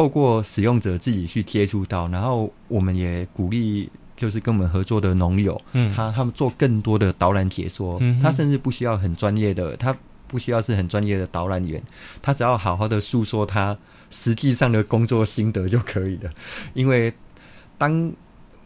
[0.00, 9.94] 透过使用者自己去接触到，然后我们也鼓励，就是跟我们合作的农友，嗯，他他们做更多的导览解说，嗯，他甚至不需要很专业的，他
[10.26, 11.82] 不需要是很专业的导览员，
[12.22, 13.76] 他只要好好的诉说他
[14.08, 16.30] 实际上的工作心得就可以了。
[16.72, 17.12] 因为
[17.76, 18.10] 当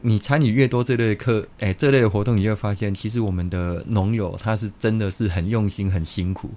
[0.03, 6.49] 你参与越多这类的课，哎、欸，这类的活动，你就会发现，其实我们的农友他是真的是很用心、很辛苦。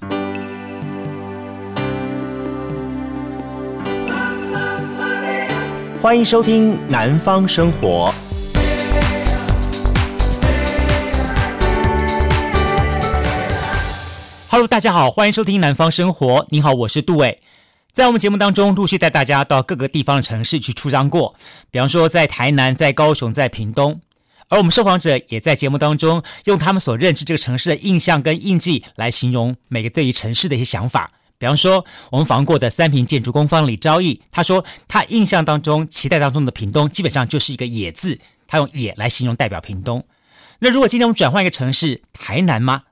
[6.00, 8.13] 欢迎收听《南方生活》。
[14.48, 16.41] Hello，大家好，欢迎收听《南方生活》。
[16.49, 17.41] 你好，我是杜伟。
[17.91, 21.34] 在我们节目当中，陆续带大家到各个地方的城市去出张过，
[21.72, 24.00] 比方说在台南、在高雄、在屏东。
[24.50, 31.09] 而我们受访者也在节目当中用他们所认知这个城市的印象跟印记来形容每个对于城市的一些想法。
[31.40, 40.03] 比方说，我们访问过的三平建筑工方李昭义，他说他印象当中、期待当中的屏东，基本上就是一个“野”字，他用“野”来形容代表屏东。
[40.59, 42.84] 那如果今天我们转换一个城市，台南吗？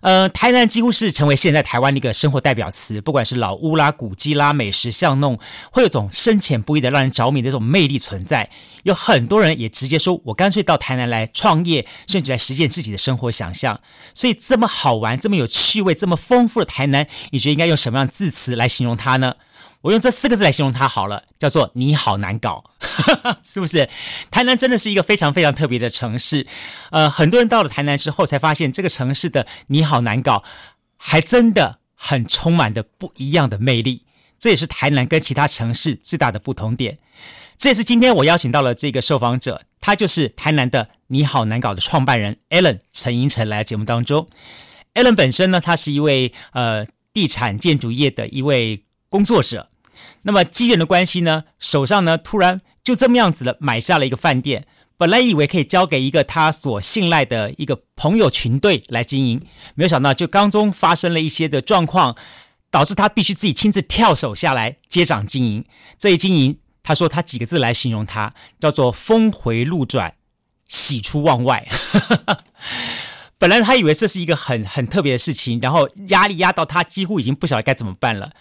[0.00, 5.38] 呃，台南几乎是成为现在台湾的一个生活代表词，不管是老屋啦、古迹啦、美食巷弄，
[5.72, 8.48] 会有种深浅不一的让人着迷的这种魅力存在。
[8.84, 13.80] 有很多人也直接说，我干脆到台南来创业，甚至来实现自己的生活想象。
[14.14, 19.34] 所以这么好玩、这么有趣味、这么丰富的台南，你觉得应该用什么样的字词来形容它呢？
[19.82, 22.64] 我用这四个字来形容它好了，叫做“你好难搞”，
[23.44, 23.88] 是不是？
[24.28, 26.48] 台南真的是一个非常非常特别的城市。
[26.90, 30.42] 呃，很多人到了台南之后，才发现这个城市的“你好难搞”
[30.98, 34.04] 还真的很充满的不一样的魅力。
[34.36, 36.98] 这也是台南跟其他城市最大的不同点。
[37.56, 44.28] 这也是今天我邀请到了这个受访者，他就是台南的“你好难搞”的创办人 Allen 陈英成来节目当中。
[44.94, 48.82] Allen 本身呢，他是一位呃地产建筑业的一位。
[49.08, 49.70] 工作者，
[50.22, 62.16] 那么机缘的关系呢，手上呢突然就这么样子的买下了一个饭店，本来以为可以交给一个他所信赖的一个朋友群队来经营，没有想到就当中发生了一些的状况，
[62.70, 65.64] 导致他必须自己亲自跳手下来接掌经营。
[65.98, 70.14] 这一经营，他说他几个字来形容他，叫做峰回路转，
[70.66, 71.66] 喜出望外。
[73.38, 78.32] 本来他以为这是一个很很特别的事情，然后压力压到他几乎已经不晓得该怎么办了。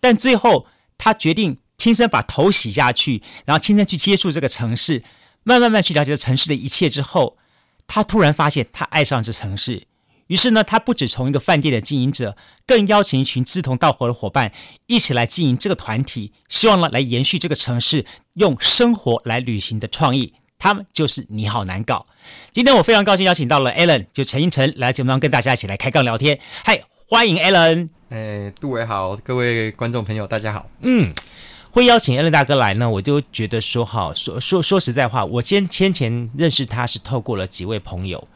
[0.00, 0.66] 但最后，
[0.96, 5.02] 他决定亲身把头洗下去，然后亲身去接触这个城市，
[5.42, 7.36] 慢慢慢去了解这城市的一切之后，
[7.86, 9.84] 他突然发现他爱上这城市。
[10.28, 12.36] 于是呢，他不止从一个饭店的经营者，
[12.66, 14.52] 更邀请一群志同道合的伙伴
[14.86, 18.04] 一起来经营这个团体，希望呢来延续这个城市
[18.34, 20.34] 用生活来旅行的创意。
[20.58, 22.04] 他们就是你好难搞。
[22.52, 26.38] 今天我非常高兴邀请到了 Alan，就陈英成来节目当中跟大家一起来开杠聊天。
[26.62, 27.97] 嗨，欢迎 Alan。
[28.10, 30.64] 哎，杜伟好，各位观众朋友，大家好。
[30.80, 31.12] 嗯，
[31.70, 38.26] 会邀请 Alan 大哥来呢，我就觉得说好，说说说实在话，我先先前认识他是透过了几位朋友，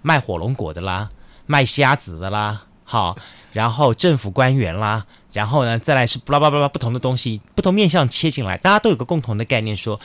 [0.00, 1.10] 卖火龙果的啦，
[1.44, 3.14] 卖虾子的啦，好，
[3.52, 5.04] 然后政府官员啦，
[5.34, 10.00] 然后呢，再来是巴拉巴拉巴拉不同的东西，不同面向切进来，大家都有个共同的概念说。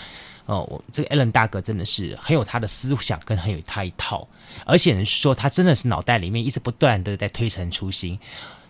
[0.46, 4.28] 哦，我这个 Alan 大哥真的是很有他的思想，跟很有他一套，
[4.66, 8.20] 而且人说他真的是脑袋里面一直不断的在推陈出新。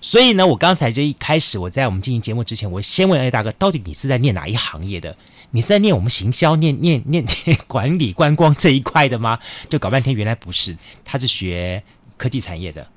[0.02, 5.18] 所以呢，我刚才就一开始我在我们进行节目之前，我先问 Alan 大哥，到底你是在念哪一行业的？
[5.52, 7.26] 你是在念我们行销、念念念
[7.68, 9.40] 管理观光这一块的吗？
[9.70, 11.84] 就搞半天原来不是，他是学
[12.18, 12.88] 科技产业的。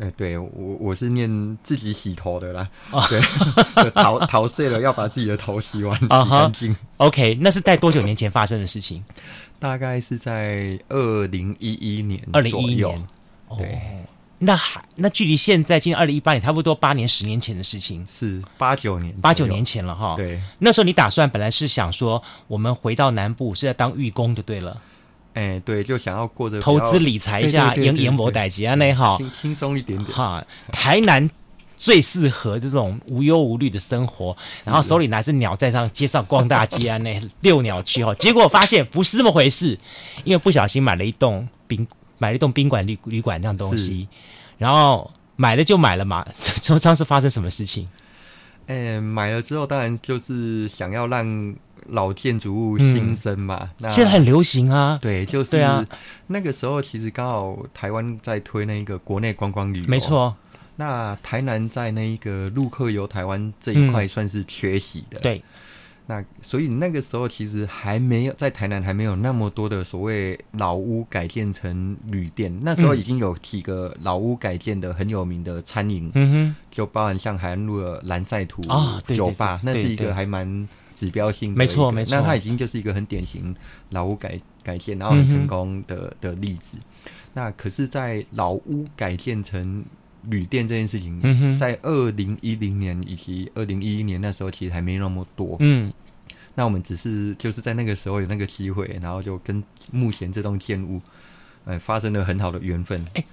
[0.00, 0.48] 哎，对我
[0.80, 3.20] 我是念自己洗头的啦，哦、对，
[3.90, 6.76] 头头碎了要把自己的头洗完、哦、洗干净。
[6.96, 9.04] OK，那是在多久年前发生的事情？
[9.60, 13.06] 大概是在二零一一年，二零一一年。
[13.58, 13.78] 对，哦、
[14.38, 20.14] 那还那距离现在今年二零一八年差不多八年十年前的事情，是八九年八九年前了哈。
[20.16, 24.80] 对，那时候你打算本来是想说，我们回到南部是在当义工就对了。
[25.34, 30.44] 哎，对，就想要过着投资理财一下，延延摩代吉啊，那哈，轻轻松一点点哈。
[30.72, 31.30] 台南
[31.78, 38.12] 最适合这种无忧无虑的生活，然后手里拿着鸟在上街上逛大街啊， 那遛鸟去哈。
[38.16, 39.78] 结果发现不是这么回事，
[40.24, 41.86] 因为不小心买了一栋宾，
[42.18, 44.08] 买了一栋宾馆旅旅馆这样东西，
[44.58, 46.26] 然后买了就买了嘛。
[46.60, 47.88] 这当时发生什么事情？
[48.66, 51.54] 哎，买了之后当然就是想要让。
[51.88, 54.98] 老建筑物新生嘛，嗯、那现在很流行啊。
[55.00, 55.86] 对，就是对啊。
[56.28, 60.36] 那个时候其实刚好台湾在推那个国内观光旅游，没错。
[60.76, 65.18] 那台南在那一个陆客游台湾这一块算是缺席的。
[65.18, 65.42] 嗯、对。
[66.06, 80.68] 那所以那个时候其实还没有在台南还没有那么多的所谓老屋改建成旅店，那时候已经有几个老屋改建的很有名的餐饮，嗯哼，就包含像海岸路的蓝赛图啊酒吧，那是一个还蛮
[81.00, 83.56] 指标性的，没错没错，那它已经就是一个很典型
[83.88, 86.76] 老屋改改建然后很成功的的例子。
[87.32, 89.82] 那可是，在老屋改建成
[90.24, 95.56] 旅店这件事情，在二零一零年以及二零一一年那时候，其实还没那么多。
[95.60, 95.90] 嗯，
[96.54, 101.00] 那我们只是就是在那个时候有那个机会，然后就跟目前这栋建物，
[101.64, 103.00] 呃，发生了很好的缘分。
[103.14, 103.24] 哎、欸，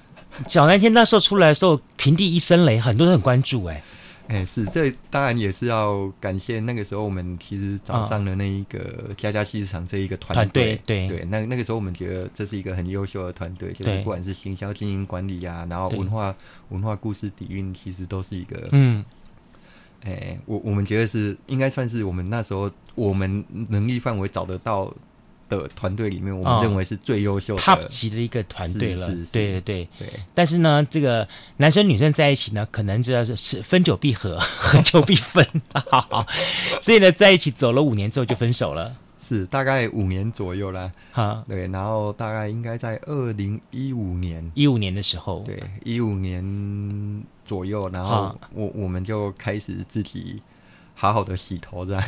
[0.47, 3.73] 小南天那时候出来的时候，平地一声雷，很多人很关注、欸。
[3.73, 3.83] 哎。
[4.27, 16.35] 哎，是，这当然也是要感谢那个时候我们其实找上了那一个家家西市场这一个团队，对对，那那个时候我们觉得这是一个很优秀的团队，就是不管是行销经营管理啊，然后文化
[16.69, 19.05] 文化故事底蕴，其实都是一个，嗯，
[20.03, 24.93] 哎，我我们觉得是应该算是我们那时候我们能力范围找得到。
[25.49, 29.07] 的团队里面，我们认为是最优秀的、top 级的一个团队了。
[29.07, 30.19] 是是是对对对对。
[30.33, 31.27] 但是呢，这个
[31.57, 35.45] 男生女生在一起呢，可能知道是是分久必合， 合久必分。
[36.81, 38.95] 所以呢，在一起走了五年之后就分手了。
[39.19, 40.91] 是大概五年左右啦。
[41.11, 50.41] 哈，对，然后大概应该在二零一五年，一五年的时候，对，一五年左右，然后我我们就开始自己。
[50.99, 52.03] 好好的洗头，这样。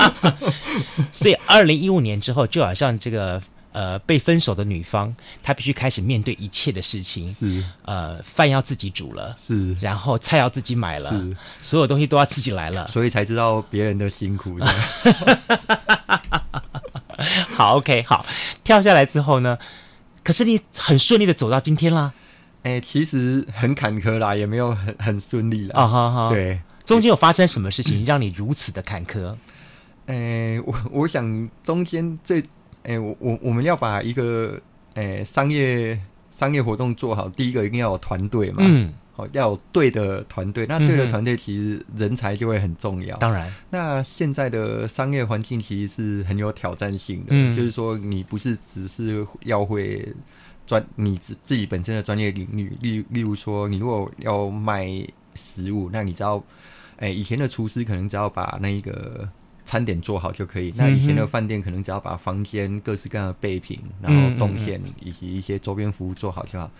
[1.10, 7.26] 所以，二零一五年之后，就好像这个呃被分手的女方，她必须开始面对一切的事情。
[7.26, 14.58] 是呃，饭要自己煮了，是，然后菜要自己买了，是，所有东西都要自己来了，所以才知道别人的辛苦。
[17.56, 18.26] 好，OK，好，
[18.62, 19.56] 跳下来之后呢？
[20.22, 22.12] 可是你很顺利的走到今天啦。
[22.62, 25.80] 哎、欸，其实很坎坷啦，也没有很很顺利啦。
[25.80, 26.60] 啊哈哈，对。
[26.86, 29.36] 中间有发生什么事情让你如此的坎坷？
[30.06, 32.38] 诶、欸，我我想中间最，
[32.84, 34.58] 诶、欸，我我我们要把一个
[34.94, 36.00] 诶、欸、商业
[36.30, 43.16] 商业活动做好，第一个一定要有团队嘛，嗯，好，要有对的团队，那对的团队其实人才就会很重要。
[43.16, 50.14] 当然，那现在的商业环境其实是很有挑战性的，嗯，就是说你不是只是要会
[50.64, 54.86] 专你自自己本身的专业领域，例例如说，你如果要卖
[55.34, 56.40] 食物，那你知道。
[56.98, 59.28] 哎，以前的厨师可能只要把那一个
[59.64, 60.72] 餐点做好就可以。
[60.76, 66.70] 那以前的饭店可能只要把房间各式各样的备品，然后动线以及一些周边服务做好就好。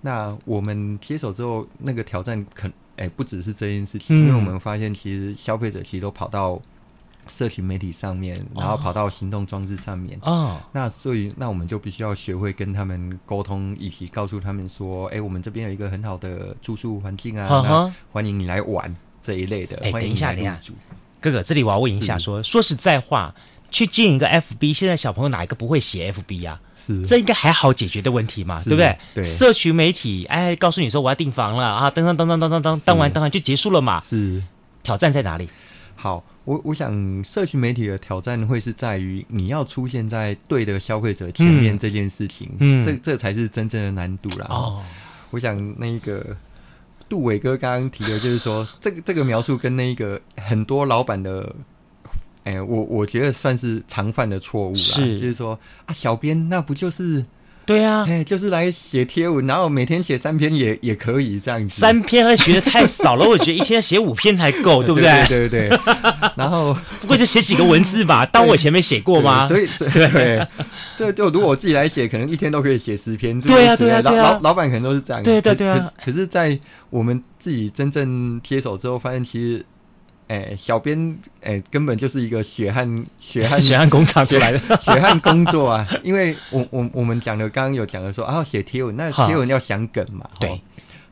[0.00, 6.60] 那我们接手之后，那个挑战可哎不只是这件事情，因为我们发现其实消费者其实都跑到
[7.26, 10.16] 社群媒体上面，然后跑到行动装置上面。
[10.22, 18.96] 哦，那所以那我们就必须要学会跟他们沟通，以及告诉他们说，哎，我们这边有一个很好的住宿环境啊，那欢迎你来玩。
[19.20, 20.58] 这一类的，哎，等一下，等一下，
[21.20, 23.34] 哥哥，这里我要问一下说，说说实在话，
[23.70, 26.60] 去经营一个 FB，现在小朋友哪一个不会写 FB 呀？
[26.76, 28.96] 是，这应该还好解决的问题嘛，对不对？
[29.14, 34.00] 对，社群媒体，哎，告诉你说我要订房了啊，登登登登登登登，登完登完就结束了嘛。
[34.00, 34.42] 是，
[34.82, 35.48] 挑战在哪里？
[35.96, 44.46] 好，我我想社群媒体的挑战会是在于你要出现在对的消费者前面这件事情，嗯，这这才是真正的难度啦。
[44.48, 44.80] 哦，
[45.30, 46.36] 我想那一个。
[47.08, 51.54] 杜伟哥刚刚提的，就是说， 这个这个描述跟那个很多老板的，
[52.44, 54.78] 哎、欸，我我觉得算是常犯的错误啦。
[54.78, 57.24] 是，就是说啊，小编那不就是？
[57.68, 61.78] 对啊，哎，就是来写贴文，然后每天写三篇也也可以这样子。
[61.78, 65.26] 三篇还学的太少了，我觉得一天要写五篇才够， 对不对？
[65.28, 65.78] 对对对。
[66.34, 69.46] 然后 不过就写几个文字吧， 当我以前没写过吗？
[69.46, 70.46] 所以，对，
[70.96, 73.38] 这就如果我自己来写，可能一天都可以写十篇。
[73.38, 74.22] 对啊，对啊，对啊。
[74.32, 75.22] 老老板可能都是这样。
[75.22, 75.76] 对对对啊。
[75.76, 79.62] 可是，可是在我们自己真正接手之后，发现其实。
[80.28, 85.88] 哎，小编哎，根本就是一个血汗血汗 血汗工厂出来的血汗工作啊！
[86.04, 90.60] 因为我我我们讲的刚刚有讲的说啊，写贴文那贴文要想梗嘛，对。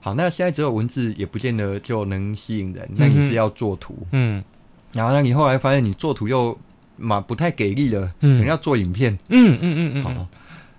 [0.01, 4.45] 好，那现在只有文字也不见得就能吸引人，那你是要做图，嗯。
[4.93, 6.57] 然后呢，你后来发现你做图又
[6.97, 10.05] 嘛不太给力了，嗯，要做影片，嗯嗯嗯嗯。
[10.05, 10.27] 好，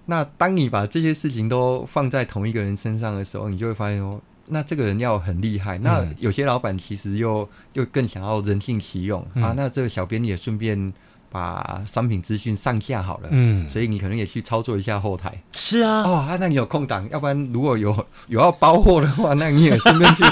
[0.06, 4.22] 那当你把这些事情都放在同一个人身上的时候，你就会发现哦。
[4.50, 9.54] 那这个人要很厉害，那有些老板其实又又更想要人尽其用、嗯、啊。
[9.56, 10.94] 那这个小编也顺便
[11.30, 15.34] 把商品资讯上架好了，嗯，所以你可能也去操作一下后台。
[15.54, 17.94] 是啊，哦啊，那你有空档，要不然如果有
[18.28, 20.24] 有要包货的话，那你也顺便去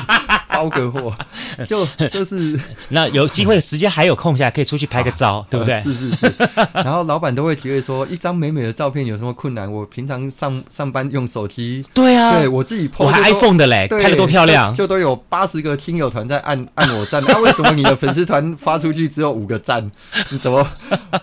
[0.55, 1.13] 包个货，
[1.67, 2.59] 就就是
[2.89, 5.79] 那有机会时间还有空下可以出去拍个照，啊、对不对？
[5.81, 6.33] 是是是。
[6.73, 9.71] 然后老板都会觉得说，一张美美的照片有什么困难？
[9.71, 17.23] 我平常上上班用手机，对啊，对我自己 po 我还 iPhone 的嘞，拍的多漂亮，就，就都有八十个亲友团在按按我赞。
[17.27, 19.91] 那、啊、为什么你的粉丝团发出去只有五个赞？
[20.29, 20.65] 你怎么？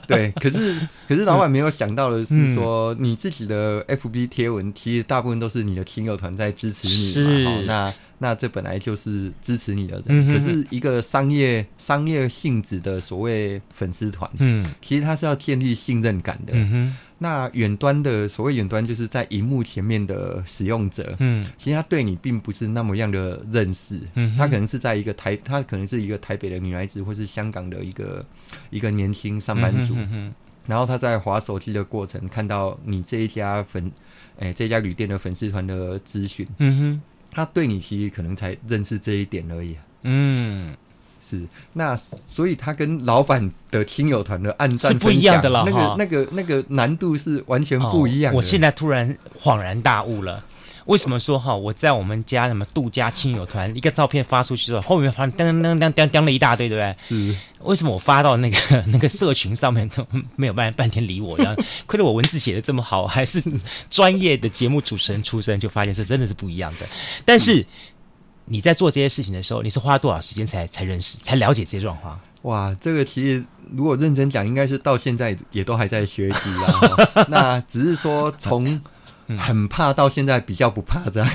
[0.06, 7.50] 对，可是可是老板没有想到的是说，嗯、你自己的 FB 贴文其实大部分都是你的亲友团在支持你嘛。
[7.50, 10.28] 好，那那这本来就是支持你的人。
[10.28, 16.54] 可是一个商业商业性质的所谓粉丝团，嗯，其实它是要建立信任感的。
[17.18, 24.00] 那远端的所谓远端，就是在荧幕前面的使用者，嗯，其实他对你并不是那么样的认识。
[24.14, 28.24] 嗯，他可能是在一个台，他可能是一个台北的女孩子，或是香港的一个
[28.70, 29.94] 一个年轻上班族。
[29.96, 30.34] 嗯哼
[30.68, 33.90] 然后他在滑手机的过程，看到你这一家粉，
[34.38, 37.02] 哎，这家旅店的粉丝团的资讯，嗯哼，
[37.32, 39.76] 他对你其实可能才认识这一点而已。
[40.02, 40.76] 嗯，
[41.20, 48.36] 是，那所以他跟老板的亲友团的暗战是不一样的了，那个那个那个难度是完全不一样的。
[48.36, 50.44] 哦，我现在突然恍然大悟了。
[50.86, 51.54] 为什么说哈？
[51.54, 56.96] 我在我们家什么度假亲友团一个照片发出去之后，后面发噔噔噔噔噔了一大堆，对不对？
[56.98, 57.36] 是。
[57.60, 58.56] 为什么我发到那个
[58.88, 61.36] 那个社群上面都没有半半天理我？
[61.38, 63.40] 然后 亏得我文字写的这么好，还是
[63.88, 66.86] 专业的节目主持人出身，就发现这真的是不一样的。
[67.24, 67.64] 但是
[68.46, 72.18] 你在做这些事情的时候，你是花多少时间才才认识、才了解这些状况？
[72.42, 77.26] 哇，这个其实如果认真讲，应该是到现在也都还在学习啊。
[77.28, 78.80] 那只是说从。
[79.38, 81.28] 很怕，到现在比较不怕这样。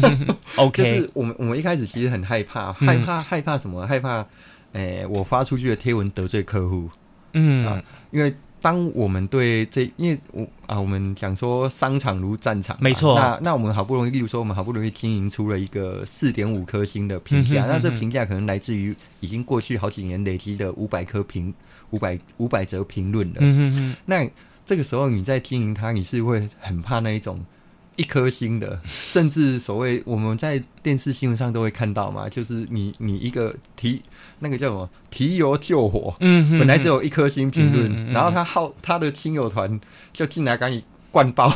[0.56, 3.86] OK，就是我们我们一开始其实很害怕，害怕害怕什么？
[3.86, 4.26] 害怕，
[4.72, 6.88] 诶，我发出去的贴文得罪客户。
[7.32, 13.18] 嗯啊，因为当我们对这，因为我啊，我们讲说商场如战场，没错。
[13.18, 21.52] 那那我们好不容易，例如说我们好不容易经营出了一个四点五颗星的评价，那这评价可能来自于已经过去好几年累积的五百颗评
[21.90, 23.36] 五百五百则评论了。
[23.40, 24.28] 嗯嗯那。
[24.64, 27.44] 这个时候你在经营它，你是会很怕那一种
[27.96, 34.02] 一颗星的， 甚至所谓我们在电视新闻上都会看到嘛，就是你你一个提
[34.38, 39.80] 那个叫什么提油救火，嗯，本来只有一颗星评论，嗯、哼然后他好他的亲友团
[40.12, 40.82] 就进来赶紧。
[41.12, 41.52] 灌爆，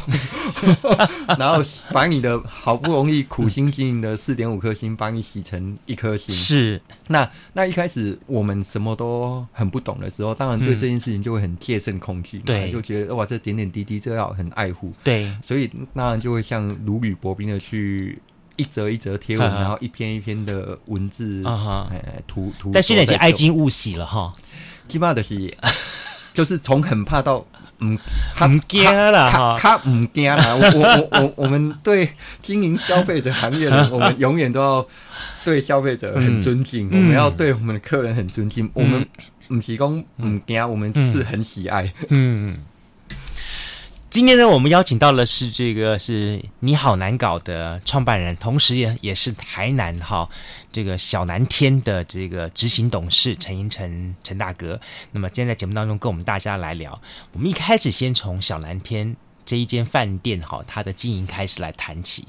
[1.39, 6.35] 然后把你的好不容易苦心经营的四点五颗星，帮你洗成一颗星。
[6.35, 18.21] 是，那那一开始我们什么都很不懂的时候，当然对这件事情就会很戒慎恐惧，对，就觉得哇，这点点滴滴，这要很爱护，对，所以当然就会像如履薄冰的去
[18.57, 21.91] 一则一则贴文，然后一篇一篇的文字啊
[22.27, 22.73] 图图。
[22.75, 24.35] 但现在已经爱金勿喜了哈，
[24.87, 25.57] 基本上是
[26.35, 27.43] 就是从很怕到。
[27.79, 27.99] 嗯，
[28.35, 30.55] 他不惊啦哈，他不惊啦。
[30.55, 32.09] 我我我 我们对
[32.43, 34.87] 经营消费者行业的，我们永远都要
[35.45, 38.65] 对消费者很尊敬，嗯、我们要对我们的客人很尊敬。
[38.67, 39.07] 嗯、我们
[39.49, 41.93] 唔是讲唔惊，我们是很喜爱。
[42.09, 42.59] 嗯。
[44.07, 50.29] 嗯今天呢，我们邀请到的是这个是你好难搞的创办人，同时也也是台南哈
[50.73, 54.81] 这个小南天的这个执行董事陈英成陈大哥。
[55.13, 56.99] 那么今天在节目当中跟我们大家来聊，
[57.33, 62.27] 我们一开始先从小南天这一间饭店哈它的经营开始来谈起。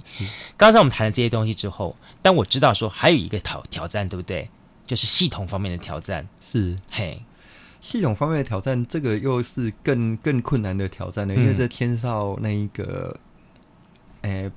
[0.58, 4.50] 刚才我们谈了这些东西之后，但我知道说还有一个挑挑战，对不对？
[4.86, 6.28] 就是系统方面的挑战。
[6.42, 7.24] 是嘿。
[7.80, 13.18] 系统方面的挑战，这个又是更更困难的挑战了，因为这牵涉到那一个，
[14.22, 14.52] 诶、欸，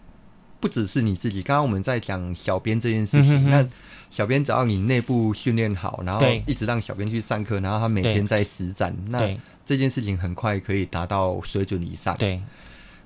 [0.58, 1.42] 不只是你自己。
[1.42, 3.68] 刚刚我们在讲小编这件事情，嗯、哼哼那
[4.08, 9.28] 小编只要你内部训练好，然后一直让小编去上课，然后他每天在实战，那
[9.64, 12.16] 这件事情很快可以达到水准以上。
[12.16, 12.40] 对。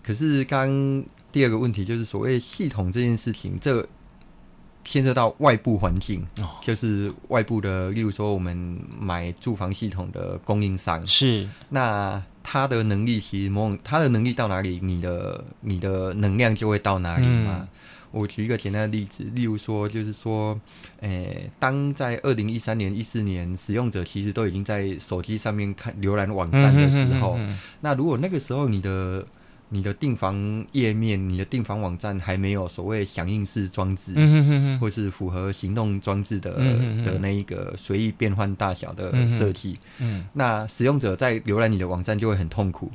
[0.03, 3.87] 可是刚第二个问题就是所谓系统这件事情，这。
[4.85, 11.05] 牵涉到外部环境，哦、就是外部的，例如说我们买住房系统的供应商。
[11.07, 17.61] 是，那他的能力其实某种他的能力到哪里，你的你的能量就会到哪里嘛。
[17.63, 17.69] 嗯、
[18.11, 20.61] 我举一个简单的例子，例如说就是说，
[21.01, 27.39] 诶、欸，当在二零一三年、一四年，使用者其实都已经在手机上面看浏览网站的时候，
[27.81, 29.27] 那如果那个时候你的
[29.71, 36.53] 你的订房页面，你的订房网站还没有所谓响应式装置，嗯、哼哼哼或是符合行动装置的、
[37.03, 42.93] 的那一个随意变换大小的设计，嗯哼，那使用者在浏览你的网站就会很痛苦。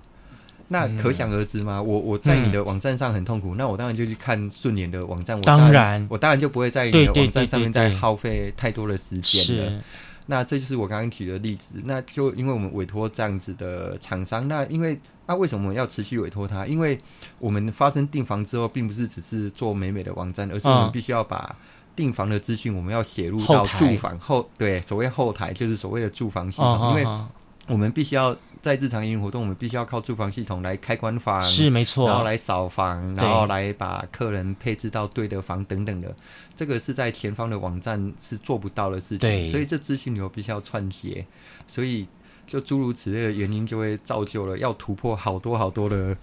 [0.69, 1.81] 那可想而知吗？
[1.81, 5.35] 我我在你的网站上很痛苦，嗯、那我当然就去看顺眼的网站。
[5.35, 9.81] 我当然，当然我当然就不会在你的网站上面再耗费太多的时间了。
[10.27, 11.81] 那这就是我刚刚举的例子。
[11.83, 14.97] 那就因为我们委托这样子的厂商，那因为。
[15.29, 16.65] 那、啊、为什么要持续委托他？
[16.65, 16.97] 因为
[17.37, 21.55] 我们发生订房之后，并不是只是做美美的网站，而是我们必须要把
[21.95, 27.27] 订房的资讯，我们要写入到住房后，后对，所谓后台就是所谓的住房系统，哦、因为
[27.67, 36.11] 我们必须要在日常营运活动，我们必须要靠住房系统来开关房，是没错，然后来扫房，然后来把客人配置到对的房等等的，
[36.55, 41.23] 这个是在前方的网站是做不到的事情，所以这资讯流必须要串接，
[41.67, 42.07] 所以
[42.49, 46.17] 就诸如此类的原因，就会造就了要突破好多好多的。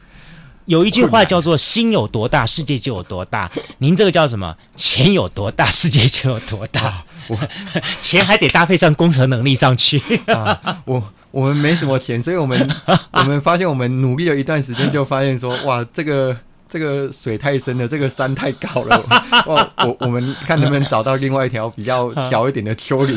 [0.64, 3.48] 有一句话叫做“心有多大，世界就有多大”。
[3.78, 4.56] 您这个叫什么？
[4.74, 6.86] 钱有多大，世界就有多大。
[6.86, 7.38] 啊、我
[8.02, 10.02] 钱还得搭配上工程能力上去。
[10.26, 12.68] 啊、我我们没什么钱，所以我们
[13.12, 16.36] 我们发现我们努力了一段时间，就发现说，哇，这个。
[16.68, 19.04] 这个水太深了，这个山太高了。
[19.46, 23.16] 我我我们看能不能找到另外一条比较小一点的丘陵，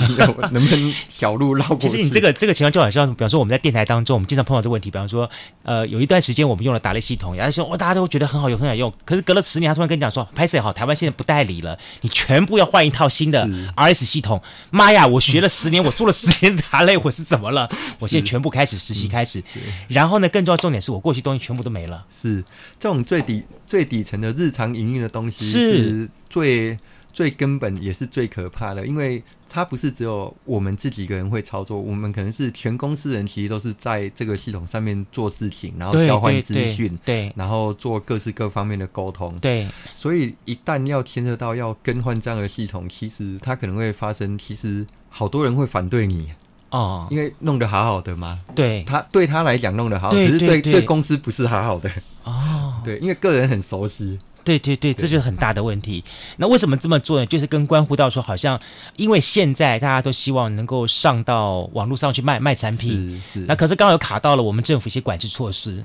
[0.52, 1.90] 能不能小路绕过去？
[1.90, 4.92] 其实你这个这个情况就好像，比方说我们在电台当中，我们经常碰到这个问题。
[4.92, 5.30] 比方说，
[5.64, 8.94] 呃，有一段时间我们用了打雷系统，然后说哦，大家都觉得很好用，很好用。
[9.04, 14.42] 可是隔了十年，他突然跟你讲说，拍摄好，台湾现在不代理了，你全部要换一套新的 RS 系统。
[14.70, 17.68] 妈呀，我学了十年， 我做了十年打雷，我是怎么了？
[18.00, 19.44] 我现在全部开始实习开始。
[19.88, 22.06] 然后呢，更重要重点是我过去东西全部都没了。
[22.12, 22.44] 是
[22.80, 23.39] 这种最底。
[23.66, 26.10] 最底层的日常营运的东西是。
[26.30, 26.80] 最是
[27.12, 39.68] 最根本也是最可怕的，因为它不是只有我们自己一个人会操作，我们可能是全公司人其实都是在这个系统上面做事情，然后交换资讯，对，然后做各式各方面的沟通，对。
[39.96, 46.32] 所以一旦要牵涉到要更换这样的系统，其实它可能会发生，其实好多人会反对你。
[46.70, 48.84] 哦，因为弄得好好的嘛，对。
[48.84, 50.62] 他对他来讲弄得好，可是对。
[50.62, 51.90] 对公司不是好好的。
[52.24, 52.69] 哦。
[52.84, 56.04] 对，因为个人很熟悉，对对对，这就是很大的问题。
[56.38, 57.26] 那为什么这么做呢？
[57.26, 58.60] 就是跟关乎到说，好像
[58.96, 63.46] 因为现在大家都希望能够上到网络上去卖卖产品，是是。
[63.48, 65.84] 那可是刚好又卡到了我们政府一些管制措施，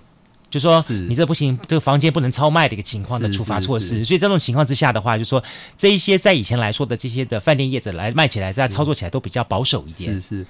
[0.50, 4.04] 就说是你这不行，这个房间不能超卖的一个情况的处罚措施。
[4.04, 5.42] 所以这种情况之下的话，就说
[5.76, 10.14] 这一些在以前来说的这些的饭店业者来卖起来，在操作起来都比较保守一点。
[10.14, 10.46] 是是。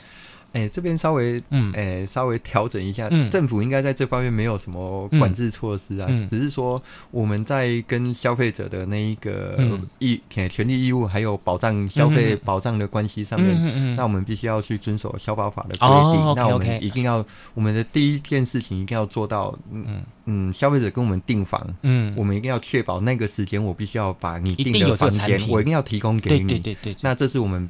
[0.54, 6.80] 哎、欸，这边稍微，嗯，哎、欸，稍微调整一下，嗯、政府应该在这方面没有什么管制措施啊，嗯、只是说
[7.10, 9.58] 我们在跟消费者的那一个
[9.98, 15.88] 义、嗯、权利义务还有保障消费保障的关系上面，嗯嗯嗯、那我们必须要去遵守消保法的规定。
[15.88, 26.46] 哦、那我们一定要，我们的第一件事情一定要做到，嗯嗯，消费者跟我们订房，嗯，我们一定要确保那个时间，我必须要把你订的房间，我一定要提供给你。
[26.46, 27.68] 对对对，对，对，那这是我们。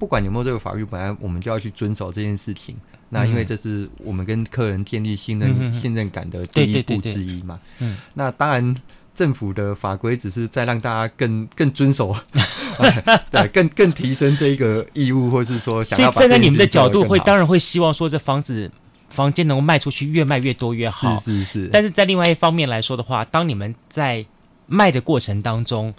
[0.00, 2.74] 不管有没有这个法律，本来我们就要去遵守这件事情。
[3.10, 7.60] 那因为这是我们跟客人建立信任、嗯、信任感的第一步之一嘛。
[7.80, 7.98] 嗯。
[8.14, 8.74] 那当然，
[9.14, 12.16] 政府的法规只是在让大家更更遵守，
[13.30, 16.14] 对，更更提升这一个义务，或是说想要把。
[16.14, 18.70] 所以站在你们的角度，会当然会希望说，这房子
[19.10, 21.18] 房间能够卖出去，越卖越多越好。
[21.18, 21.68] 是是是。
[21.70, 24.24] 但是在另外一方面来说的话，当你们在
[24.66, 25.92] 卖的过程当中，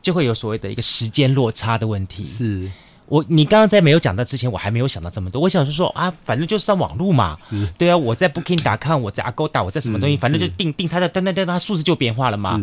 [0.00, 2.24] 就会有所谓的一个时间落差的问题。
[2.24, 2.70] 是。
[3.08, 5.40] 我你刚刚在没有讲到之前，我还没有想到这么多。
[5.40, 7.96] 我想是说啊，反正就是上网络嘛，是对啊。
[7.96, 12.60] 我在 Booking.com，我在 Agoda，我在什么东西，反正就定定它的，噔噔噔，它数字就变化了嘛。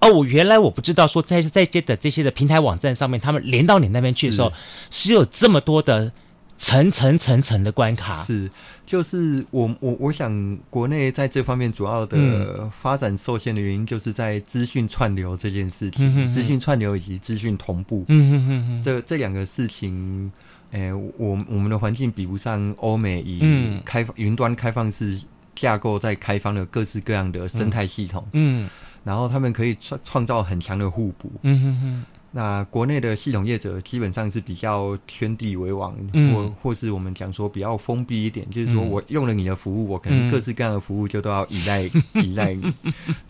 [0.00, 4.52] 哦，我原来我不知道说在在这的这些的平台网站上面，他们连到你那边去的时候，
[4.90, 6.12] 是，是有这么多的。
[6.60, 8.12] 层层层层的关卡。
[8.12, 8.50] 是，
[8.84, 20.30] 就是我我我想，国内在这方面主要的发展受限的原因，就是在资讯串流这件事情，资讯、嗯、串流以及资讯同步，嗯嗯嗯这这两个事情，
[20.70, 21.12] 哎、欸，我
[21.48, 25.18] 我们的环境比不上欧美以开放云端开放式
[25.56, 28.70] 架构在开放的各式各样的生态系统，嗯，嗯。
[29.02, 32.04] 然后他们可以创创造很强的互补，嗯嗯嗯。
[32.32, 42.72] 那国内的系统业者基本上是比较圈地为王，嗯、或或是我们讲说比较封闭一点，嗯、就是说我用了你的服务，我可能各式各样的服务就都要依赖、嗯、 依赖你。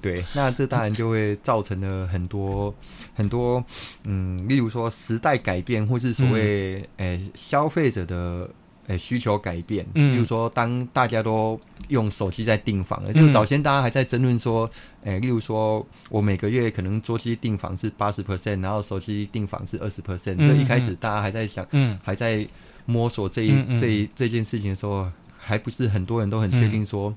[0.02, 2.74] 对，那这当然就会造成了很多
[3.14, 3.64] 很多，
[4.04, 8.50] 嗯，例如说时代改变，或是所谓诶、嗯欸、消费者的。
[8.90, 14.68] 诶，需求改变，嗯，比如说，当大家都用手机在订房了，嗯、就早先大家还在争论说，
[15.04, 22.44] 诶，例如说，我每个月可能桌机订房是八十 percent，然后手机订房是二十 percent，这一开始大家还在想，嗯，还在
[22.84, 27.14] 摸索这一、嗯、这一这件事情的时候，还不是很多人都很确定说，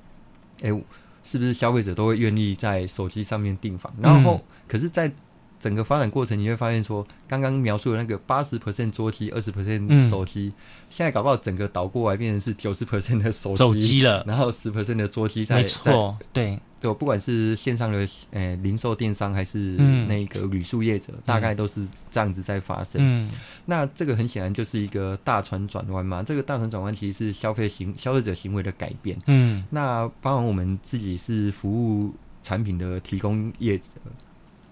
[0.60, 0.80] 诶、嗯，
[1.24, 3.92] 是不是消费者都会愿意在手机上面订房？
[4.00, 5.10] 然后，嗯、可是，在
[5.64, 15.56] 整个发展过程，你会发现说，刚刚描述的那个八十 percent 桌机，二十 percent 手机，嗯、现在搞不好整个倒过来变成是九十 percent 的手机机了，然后十 percent 的桌机在。
[15.56, 19.58] 没错，对对，不管是线上的呃零售电商，还是
[20.06, 23.00] 那个旅宿业者，嗯、大概都是这样子在发生。
[23.00, 23.30] 嗯，
[23.64, 26.22] 那这个很显然就是一个大船转弯嘛。
[26.22, 29.18] 这个大船转弯其实是消费行消费者行为的改变。
[29.28, 31.70] 嗯，那包含我们自己是服
[32.04, 33.88] 务产品的提供业者。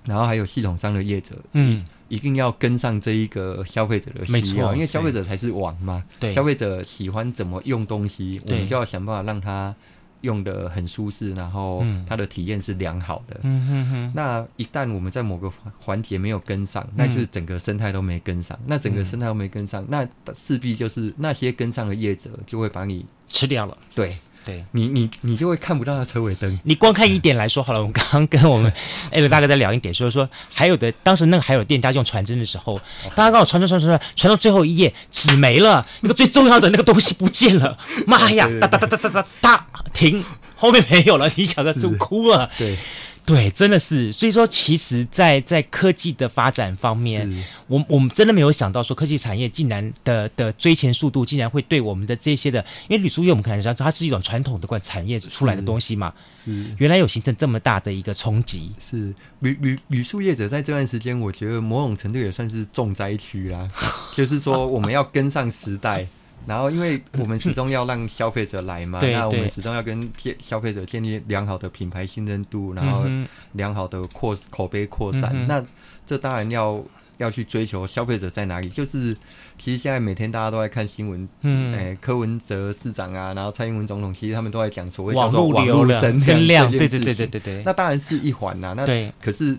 [0.04, 6.04] 然后还有系统上的业者，嗯，一一定要跟上这一个消费者的需要，因为消费者才是王嘛。
[6.20, 9.74] 对，消费者喜欢怎么用东西，我们就要想办法让他
[10.20, 13.40] 用的很舒适，然后他的体验是良好的。
[13.42, 14.12] 嗯哼哼。
[14.14, 18.58] 那一旦我们在某个环节没有跟上，那就是整个生态都没跟上。
[18.66, 23.76] 那整个生态都没跟上，那势必就是那些跟上的业者就会把你吃掉了。
[23.94, 24.18] 对。
[24.44, 26.58] 对你，你你就会看不到他车尾灯。
[26.64, 28.72] 你光看一点来说好了，我们刚刚跟我们
[29.12, 32.80] 艾伦大哥在聊一点，说说还有的，当时那个还有店家用传真的时候，
[33.14, 37.76] 大家刚好传传传传传，传到最后一页纸没了，那个最重要的那个东西不见了，
[38.06, 38.48] 妈呀！
[38.60, 40.24] 哒哒哒哒哒哒哒，停，
[40.56, 42.50] 后面没有了，你晓得就哭了。
[42.58, 42.76] 对。
[43.24, 59.14] 对，真的是，所以说，其实在，在在科技的发展方面，我我们真的没有想到，说科技产业竟然的的追前速度，竟然会对我们的这些的，因为铝塑业我们可能知道它是一种传统的管产业出来的东西嘛，是，原来有形成这么大的一个冲击，是。
[59.38, 63.68] 铝铝铝塑业者在这段时间，我觉得某种程度也算是重灾区啦，
[64.12, 66.06] 就是说我们要跟上时代。
[66.46, 73.04] 然后，因为我们始终要让消费者来嘛， 那我们始终要跟消费者建立良好的品牌信任度，然后
[73.52, 75.30] 良好的扩口碑扩散。
[75.32, 75.64] 嗯、那
[76.04, 76.82] 这当然要
[77.18, 78.68] 要去追求消费者在哪里。
[78.68, 79.16] 就是
[79.58, 87.62] 其实现在每天大家都在看新闻，嗯，哎，柯文哲市长啊，然后蔡英文总统，其实他们都在讲所谓叫做网络声声量，对对对对对对。
[87.64, 88.84] 那当然是一环呐，那
[89.20, 89.56] 可是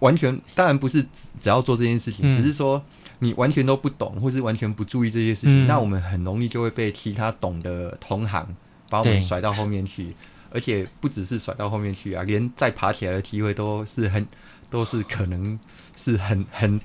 [0.00, 1.02] 完全当然不是
[1.40, 2.82] 只要做这件事情，嗯、只是说。
[3.20, 8.46] 你完全都不懂，或是完全不注意这些事情，嗯、那我们很容易就会被其他懂的同行
[8.88, 10.14] 把我们甩到后面去，
[10.52, 14.24] 而且不只是甩到后面去啊，连再爬起来的机会都是很，
[14.70, 15.58] 都是可能
[15.96, 16.80] 是很很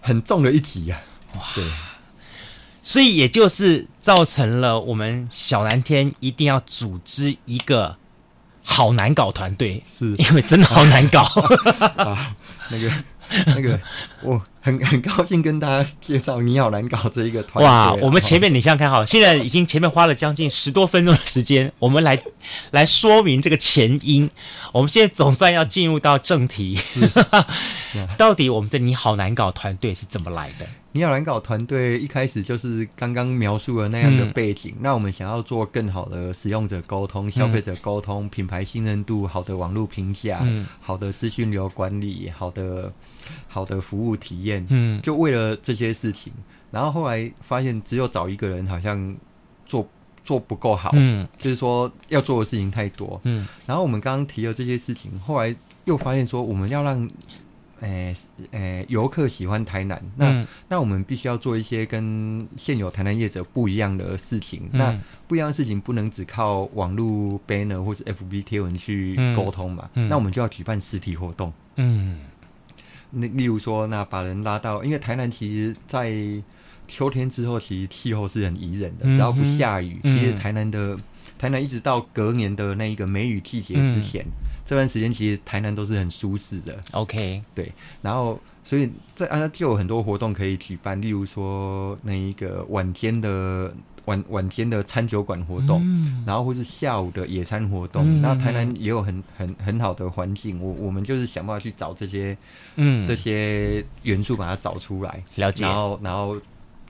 [0.00, 1.02] 很重的一题啊！
[1.34, 1.62] 哇，对，
[2.82, 7.98] 所以也就是造成了我们小蓝天一定要组织一个
[8.62, 10.16] 好难搞团队，是。
[10.16, 11.20] 因为真的好难搞。
[12.02, 12.34] 啊，
[12.70, 12.90] 那个。
[13.46, 13.80] 那个，
[14.20, 17.66] 我很很高兴跟大家介绍你好难搞这一个团队。
[17.66, 22.22] 哇，我们前面你想想看，哈，现在已经前面花了将近十多分钟的时间，我们来
[22.72, 24.28] 来说明这个前因。
[24.72, 27.10] 我们现在总算要进入到正题，是
[28.18, 30.66] 到底我们的你好难搞团队是怎么来的？
[30.96, 34.70] 你好难搞团队一开始就是刚刚描述的那样的背景。
[34.76, 42.92] 嗯、那我们想要做更好的使用者沟通、消费者沟通、嗯、品牌信任度、好的网络评价、嗯、好的资讯流管理、好的
[43.48, 44.64] 好的服务体验。
[44.70, 46.32] 嗯，就为了这些事情。
[46.70, 49.16] 然后后来发现，只有找一个人好像
[49.66, 49.84] 做
[50.22, 50.92] 做不够好。
[50.94, 53.20] 嗯，就是说要做的事情太多。
[53.24, 55.52] 嗯，然后我们刚刚提了这些事情，后来
[55.86, 57.10] 又发现说，我们要让。
[57.84, 58.16] 诶
[58.50, 64.62] 诶，游客喜欢台南，那、嗯、那我们必须要做一些跟现有台南业者不一样的事情。
[64.72, 69.88] 嗯、那不一样的事情不能只靠网络 banner 或者 FB 贴文去沟通嘛？
[69.92, 71.52] 那我们就要举办实体活动。
[71.76, 72.20] 嗯，
[73.10, 76.12] 那例如说，那把人拉到，因为台南其实，在
[76.88, 80.96] 秋天之后，其实气候是很宜人的，只要不下雨，嗯、其实台南的
[81.38, 84.22] 台南一直到隔年的那一个梅雨季节之前。
[84.22, 93.74] 嗯这段时间其实台南都是很舒适的，OK，对，然后所以在啊就有很多活动可以举办，例如说那一个晚间的
[94.06, 102.36] 晚晚间的餐酒馆活动，嗯、然后或是下午的野餐活动，那、嗯、台南也有很很很好的环境，我我们就是想办法去找这些
[102.76, 103.04] 嗯。
[103.04, 106.40] 这些元素把它找出来，了解，然后然后。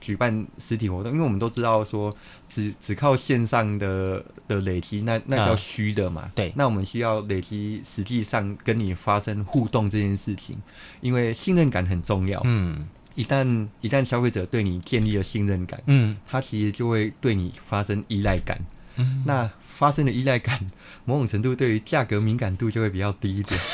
[0.05, 2.15] 举办实体活动，因为我们都知道说
[2.47, 6.21] 只，只只靠线上的的累积，那那叫虚的嘛。
[6.25, 10.55] 嗯、对，那我们需要累积实际上跟你发生互动这件事情，
[11.01, 12.39] 因为信任感很重要。
[12.43, 18.63] 嗯，一旦一旦消费者对你建立了信任感，嗯，他其实就会对你发生依赖感。
[18.97, 20.69] 嗯，那发生的依赖感，
[21.03, 23.59] 某种程度对于价格敏感度就会比较低一点。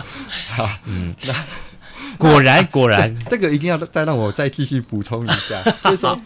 [0.56, 1.34] 好，嗯，那。
[2.20, 6.20] 果然， 果然，这个一定要再让我再继续补充一下， 就是说，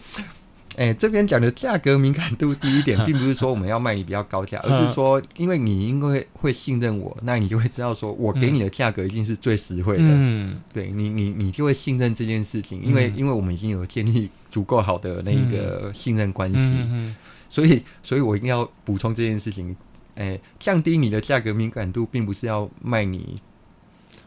[0.75, 10.03] 哎，这边讲的价格敏感度低一点，并不是说我们要卖你比较高价，而是说，因为你因为会信任我，那你就会知道说我给你的价格一定是最实惠的。
[10.07, 17.15] 嗯，对你，你你就会信任这件事情，因为因为我们已经有建立足够好的那一个信任关系，嗯
[17.47, 19.73] 所以，所以我一定要补充这件事情，
[20.15, 23.37] 哎，降低你的价格敏感度，并不是要卖你。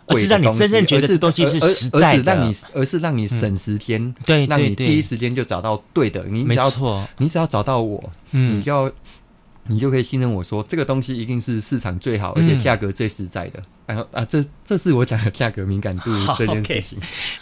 [0.07, 6.25] 而是让你真正觉得这东西是实在的，而是让你，而是让你省时间，对，让你第一时间就找到对的。
[6.25, 8.91] 你只要，你只要找到我，你就要，
[9.67, 13.63] 你就可以信任我说，这个东西一定是市场最好，而且价格最实在的。
[13.85, 16.99] 然后啊，这这是我讲的价格敏感度这件事情。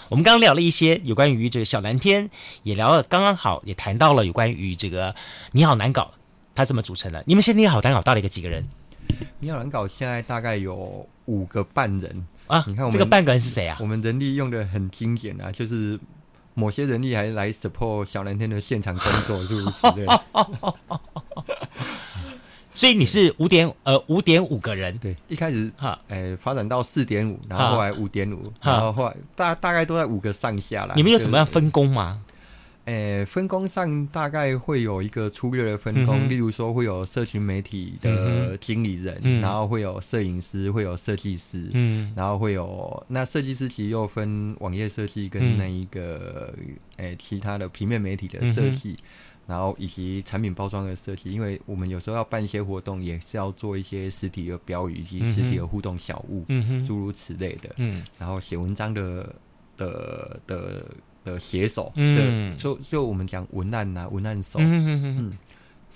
[0.09, 2.29] 我们刚刚聊了一些有关于这个小蓝天，
[2.65, 5.15] 也聊了刚刚好，也谈到了有关于这个
[5.53, 6.13] 你好难搞，
[6.55, 7.23] 它怎么组成的？
[7.27, 8.65] 你们现在你好难搞到了一个几个人？
[9.39, 12.27] 你好难搞现在大概有五个半人。
[12.47, 12.65] 啊。
[12.67, 13.77] 你看我们这个半个人是谁啊？
[13.81, 15.99] 我们人力用的很精简啊，就是
[16.55, 19.83] 某些人力还来 support 小蓝天的现场工作，是不是？
[19.93, 20.07] 对。
[22.75, 30.93] 所以你是五点呃五点五个人，对，一开始哈，哎、欸，发展到四点五，然后后来五点五，然后后来大大概都在五个上下啦。
[30.95, 32.21] 你们有什么样分工吗？
[32.87, 46.55] 哎、欸，分工上大概会有一个粗略的分工，嗯、例如说会有社群媒体的经理人，嗯、然后会有摄影师，会有设计师，嗯，然后会有那设计师其实又分网页设计跟那一个
[46.97, 48.93] 哎、欸、其他的平面媒体的设计。
[48.93, 49.05] 嗯
[49.47, 57.71] 然后以及产品包装的设计，因为我们有时候要办一些活动，也是要做一些实体的标语以及实体的互动小物，嗯，诸如此类的。
[57.77, 59.33] 嗯，然后写文章的
[59.77, 60.85] 的的
[61.27, 65.39] 的写手，嗯，就就我们讲文案呐，文案手，嗯嗯嗯，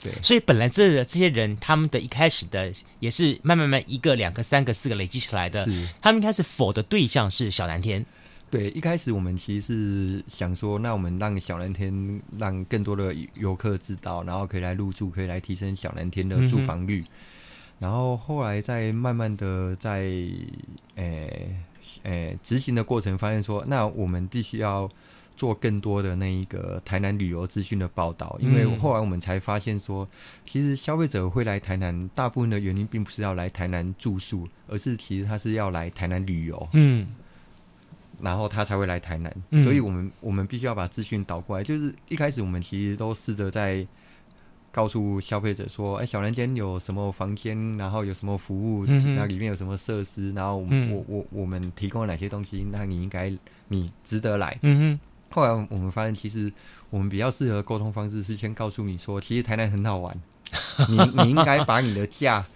[0.02, 0.12] 对。
[0.20, 5.64] 所以本来这这些人，他们的一开始的也是慢慢慢一个、两个、三个、四个累积起来的。
[5.64, 8.04] 是，他们一开始 for 的对象是小蓝天。
[8.50, 9.66] 对，一开始我们其实
[10.18, 17.02] 是想说，那我们让小蓝天让更多的游客知道，然后可以来入住，可以来提升小蓝天的住房率。
[17.02, 17.06] 嗯、
[17.78, 20.00] 然后后来再慢慢的在
[20.96, 21.56] 诶
[22.02, 24.90] 诶执行的过程，发现说，那我们必须要
[25.40, 30.06] 做更多的那一个台南旅游资讯的报道，因为后来我们才发现说，
[30.44, 36.68] 其实消费者会来台南，大部分的原因并不是要来台南住宿，而是其实他是要来台南旅游。
[36.74, 37.08] 嗯。
[38.20, 41.64] 然后他才会来台南，嗯、所以我们我们必须要把资讯导过来。
[41.64, 43.86] 就是一开始我们其实都试着在
[44.70, 53.32] 告诉消费者说：“哎，小蓝天有什么房间，然后有什么服务，那、里面有什么设施，然后我、嗯、我我我们提供了哪些东西，那你应该
[53.68, 54.58] 你值得来。
[54.60, 55.00] 嗯哼”
[55.30, 56.52] 后来我们发现，其实
[56.90, 60.20] 我们比较适合沟通方式是先告诉你说：“其实台南很好玩，
[60.88, 62.46] 你你应该把你的假。”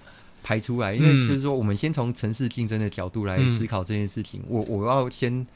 [0.47, 4.39] 排出来，因为就是说，我们先从城市竞争的角度来思考这件事情。
[4.41, 5.47] 嗯、我我要先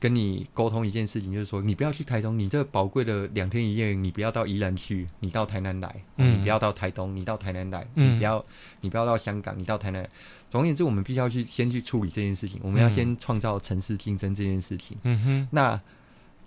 [0.00, 5.94] 跟你沟通一件事情，就是说，你不要去台中，你这宝贵的两天一夜，你不要到宜兰去，你到台南来。
[6.16, 7.86] 嗯、你不要到台东，你到台南来。
[7.94, 8.44] 嗯、你不要，
[8.80, 10.08] 你不要到香港，你到台南。
[10.50, 12.60] 总而言之，我们必须要去先去处理这件事情。
[12.64, 14.98] 我们要先创造城市竞争这件事情。
[15.04, 15.80] 嗯哼，那。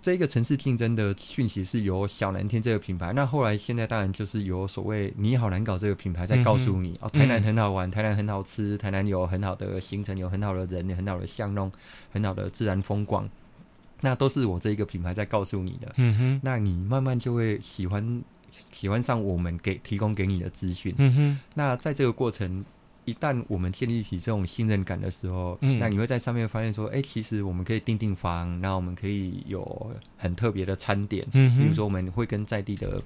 [0.06, 11.72] 这个城市竞争的讯息是由小蓝天这个品牌，那后来现在当然就是由所谓你好难搞这个品牌在告诉你、嗯、哦，台南很好玩，台南很好吃，台南有很好的行程，有很好的人，有很好的巷弄，
[12.12, 13.28] 很好的自然风光，
[14.02, 15.92] 那都是我这一个品牌在告诉你的。
[15.96, 20.94] 嗯哼，那你慢慢就会喜欢喜欢上我们给提供给你的资讯。
[20.98, 22.64] 嗯哼，那在这个过程。
[23.06, 33.00] 一旦我们建立起这种信任感的时候，嗯，那你会在上面发现说，哎、欸，其实我们可以订订房，那我们可以有很特别的餐点，嗯，比如说我们会跟在地的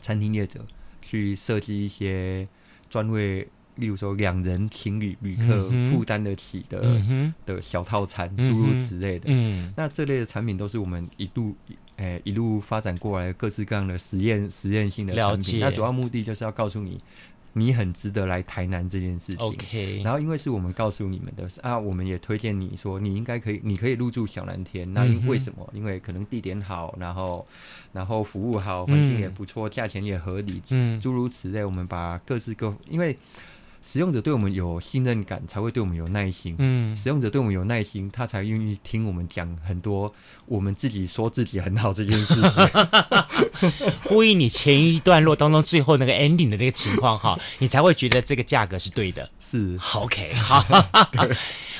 [0.00, 0.60] 餐厅业者
[1.00, 2.46] 去设计一些
[2.90, 3.46] 专为，
[3.76, 9.26] 例如说两人情侣旅客负担得起的、嗯、的小套餐，诸如此类的。
[9.28, 11.54] 嗯，那这类的产品都是我们一度，
[11.96, 15.42] 哎、欸，一路发展过来各式各样的实验实验性的产品。
[15.42, 15.58] 解。
[15.60, 16.98] 那主要目的就是要告诉你。
[17.52, 19.44] 你很值得来台南这件事情。
[19.44, 24.92] OK，然后因为是我们告诉你们的啊，我们也推荐你说你应该可以，你可以入住小蓝天。
[24.92, 25.68] 那因为什么？
[25.72, 27.46] 嗯、因为可能地点好，然后
[27.92, 31.64] 然后服务好，环境也不错，价、嗯、钱也合理，嗯，诸如此类。
[31.64, 33.16] 我们把各式各，因为。
[33.82, 36.54] 使用者对我们有信任感，才会对我们有耐心。
[36.58, 40.12] 嗯，使用者对我们有耐心，他才愿意听我们讲很多
[40.46, 42.42] 我们自己说自己很好这件事情。
[44.04, 49.28] 呼应你前一段落当中最后那个 ending 的那个情况哈， 你才会觉得这个价格是对的。
[49.40, 50.64] 是，OK， 好。
[51.12, 51.28] 对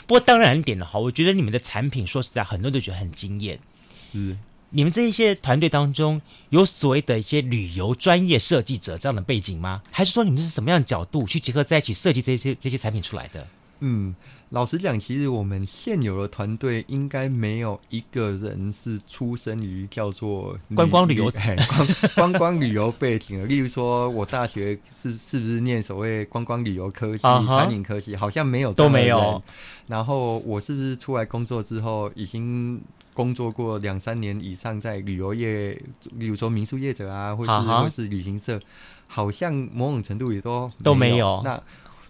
[0.06, 3.58] 不过当然一点的好，我觉得你们的产品说实在，很多人都觉得很惊艳。
[3.94, 4.36] 是。
[4.70, 9.82] 你们这一些团队当中有所谓的一些旅游专业设计者这样的背景吗？
[9.90, 13.46] 还是说你们是什么样的角度去结合在一起设计这些这些产品出来的？
[13.80, 14.14] 嗯，
[14.50, 23.46] 老实讲，其实我们现有的团队应该没有一个人是出生于叫做观光旅游、 观观光旅游背景的。
[23.46, 28.16] 例如说，我大学是是不是念所谓观光旅游科技、uh huh、餐饮科技？
[28.16, 29.40] 好像没有，都没有。
[29.86, 32.82] 然后我是不是出来工作之后已经？
[33.18, 35.76] 工作过两三年以上，在旅游业，
[36.16, 38.60] 比如说民宿业者啊，或是或是旅行社，
[39.08, 41.42] 好像某种程度也都都没有。
[41.44, 41.60] 那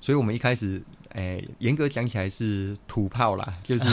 [0.02, 0.82] 所以我们一开始，
[1.14, 3.84] 哎，严格讲起来是土炮啦， 就是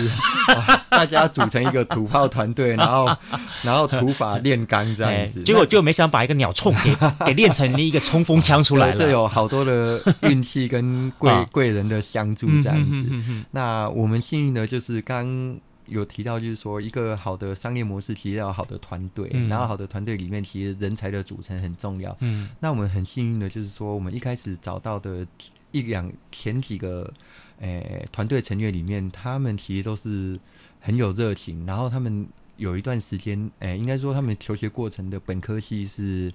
[0.92, 3.08] 大家组成一个土炮团队，然后
[3.64, 5.42] 然后土法炼钢这样子。
[5.44, 6.94] 结果就没想把一个鸟冲给
[7.28, 8.98] 给练成了一个冲锋枪出来了。
[8.98, 13.10] 这有好多的运气跟贵贵人的相助这样子。
[13.52, 15.58] 那我们幸运的就是刚。
[15.88, 22.16] 有提到，就是说一个好的商业模式，其实要好的团队，嗯、然后好的团队里面，其实人才的组成很重要。
[22.22, 25.26] 嗯，那我们很幸运的，就是说我们一开始找到的
[25.72, 27.12] 一两前几个
[27.60, 30.40] 诶团队成员里面，他们其实都是
[30.80, 36.32] 很有热情，然后他们有一段时间，诶、欸，应该说他们求学过程的本科系是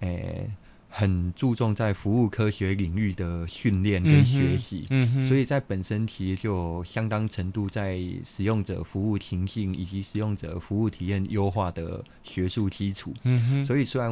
[0.00, 0.08] 诶。
[0.08, 0.50] 欸
[0.98, 13.12] 很注重在服务科学领域的训练跟学习，嗯嗯，所以在本身其实就相当程度在使用者服务情境以及使用者服务体验优化的学术基础。
[13.24, 14.10] 嗯哼，所以虽然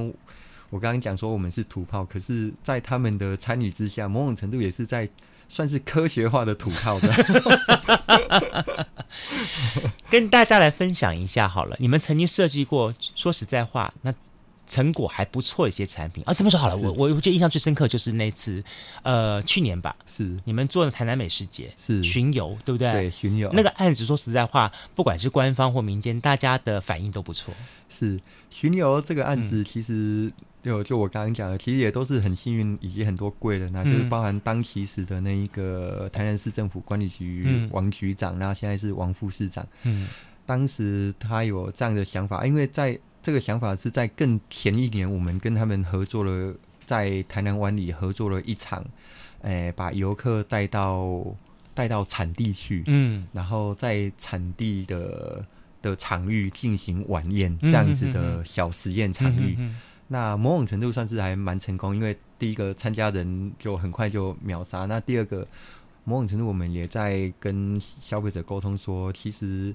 [0.69, 5.09] 我刚刚讲说我们是土炮，可是在他们的参与之下，某种程度也是在
[5.49, 7.11] 算是科学化的土炮的。
[10.11, 14.13] 跟大家来分享一下好了，你们曾经设计过，说实在话，那。
[14.67, 16.23] 成果还不错的一些产品。
[16.27, 18.63] 啊，这么说好了，我我我觉得印象最深刻就是那次，
[19.03, 20.39] 呃，去年吧，是。
[20.45, 22.03] 你们做的台南美食节，是。
[22.03, 22.93] 巡游，对不对？
[22.93, 23.51] 对，巡游。
[23.53, 27.53] 那个案子，说实在话，不管是官方或民间，大家的反应都不错。
[27.89, 28.21] 是。
[28.51, 40.09] 巡游这个案子，其实就就我刚刚讲的，其实也都是很幸运，以及很多贵人啊，就是包含当其时的那一个台南市政府管理局王局长，然后现在是王副市长，嗯，
[40.47, 42.99] 当时他有这样的想法，因为在。
[43.25, 48.85] 这个想法是在更前一年，我们跟他们合作了，在台南湾里合作了一场，
[49.41, 51.25] 诶，把游客带到
[51.73, 55.43] 带到产地去，嗯，然后在产地的
[55.81, 59.57] 的场域进行晚宴，这样子的小实验场域。
[59.59, 59.75] 嗯、
[60.09, 64.85] 那某种程度算是还蛮成功，因为第一个参加人就很快就秒杀。
[64.85, 65.49] 那第二个，
[66.05, 69.75] 某种程度我们也在跟消费者沟通说，其实。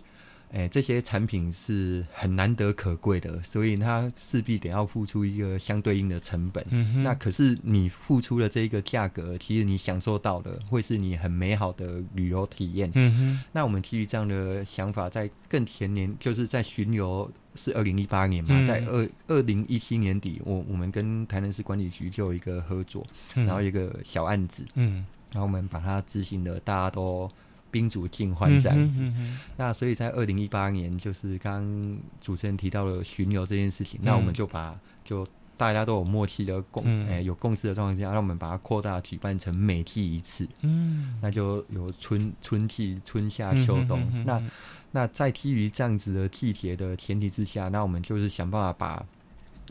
[0.52, 6.66] 哎，这些产品是很难得可贵的，所以它势必得要付出一个相对应的成本。
[6.72, 7.04] 嗯哼。
[7.04, 12.92] 那可是你付出的这一个价格，其实你享受到的会是你很美好的旅游体验。
[12.96, 13.44] 嗯哼。
[13.52, 27.30] 那我们基于这样的想法，在更前年，就是在巡游是二零一八年嘛，嗯、在二二零一七年底，我我们跟台南市管理局就有一个合作，嗯、然后一个小案子，嗯，然后我们把它执行的，大家都。
[27.72, 29.16] 宾主尽欢这样子，嗯哼嗯。
[29.16, 35.26] 哼，那所以在二零一八年，就是刚刚主持人提到了巡游这件事情，嗯、那我们就把就
[35.58, 44.52] 大家都有默契的共诶、有共识的状况下，让我们把它扩大举办成每季一次，嗯，那就有春春季、春夏秋冬，嗯、哼哼哼那
[44.92, 49.06] 那在基于这样子的季节的前提之下，那我们就是想办法把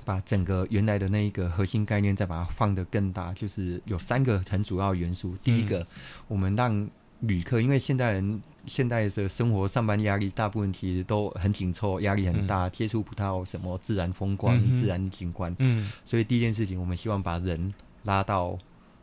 [0.04, 5.86] 把整个原来的那一个核心概念再把它放得更大，就是有三个很主要元素，第一个，嗯、
[6.28, 6.88] 我们让
[7.20, 15.54] 旅客，因为现代人现代的生活上班压力，大部分其实都很紧凑，压力很大，嗯、接触不到什么自然风光、嗯、自然景观。
[15.58, 18.56] 嗯，所以第一件事情，我们希望把人拉到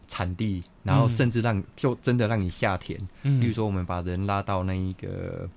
[0.07, 2.99] 产地，然后甚至让就真的让你下田。
[3.23, 5.49] 嗯，比如说我们把人拉到那一个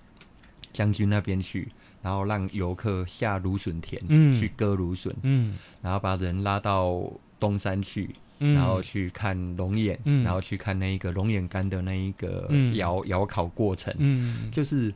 [0.73, 1.69] 将军那边去，
[2.03, 8.17] 然后让游客下芦笋田，嗯，去割芦笋，嗯，然后把人拉到东山去。
[8.39, 14.95] 然后去看龙眼，嗯、然后去看那一个龙眼干的那一个窑窑、嗯、烤过程，嗯、就是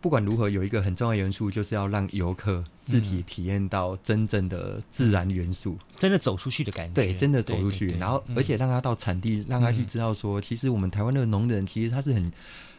[0.00, 6.92] 不管如何，有一个很重要元素，就是要让游客自己体验到真正的自然元素，嗯、真的走出去的感觉。
[6.94, 12.32] 对，真的走出去，然后而且让他到产地，嗯、让他去知道说，其实我们台湾的农人其实他是很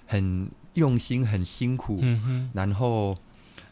[0.07, 3.15] 很用心、很辛苦，嗯、然后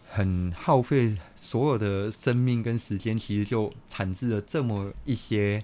[0.10, 5.64] 很耗费所有的生命跟时间，其实就产制了这么一些。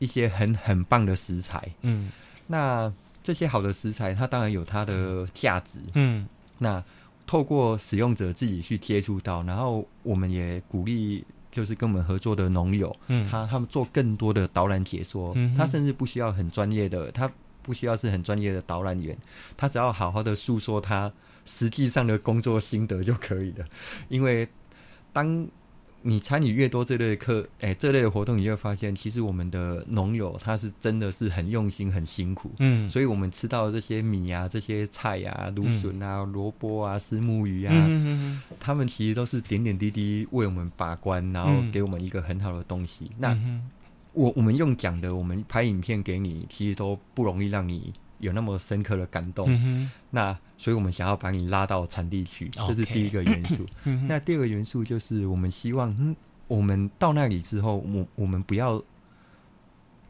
[0.00, 2.10] 一些很很棒的食材，嗯，
[2.48, 6.26] 那这些好的食材，它当然有它的价值，嗯，
[6.58, 6.82] 那
[7.26, 17.30] 透过使用者自己去接触到，然后我们也鼓励，就是跟我们合作的农友，嗯，他他们做更多的导览解说，嗯，他甚至不需要很专业的，他
[17.62, 19.16] 不需要是很专业的导览员，
[19.56, 21.12] 他只要好好的诉说他
[21.44, 23.66] 实际上的工作心得就可以了，
[24.08, 24.48] 因为
[25.12, 25.46] 当。
[26.02, 32.50] 你参与越多这类的课，哎、欸，这类的活动，你就会发现，其实我们的农友他是真的是很用心、很辛苦。
[32.58, 43.06] 嗯，所以我们吃到的这些米啊、这些菜啊、芦笋啊、萝卜啊、石木鱼啊，嗯、哼哼他们其实都是点点滴滴为我们把关，然后给我们一个很好的东西。
[43.06, 43.38] 嗯、那
[44.12, 47.92] 我我们用讲的，我们拍影片给你，其实都不容易让你。
[48.20, 53.64] 有那么深刻的感动，嗯、那所以我们想要把你拉到产地去，这是第一个元素。
[54.06, 56.14] 那第二个元素就是我们希望，嗯，
[56.48, 58.82] 我们到那里之后，我我们不要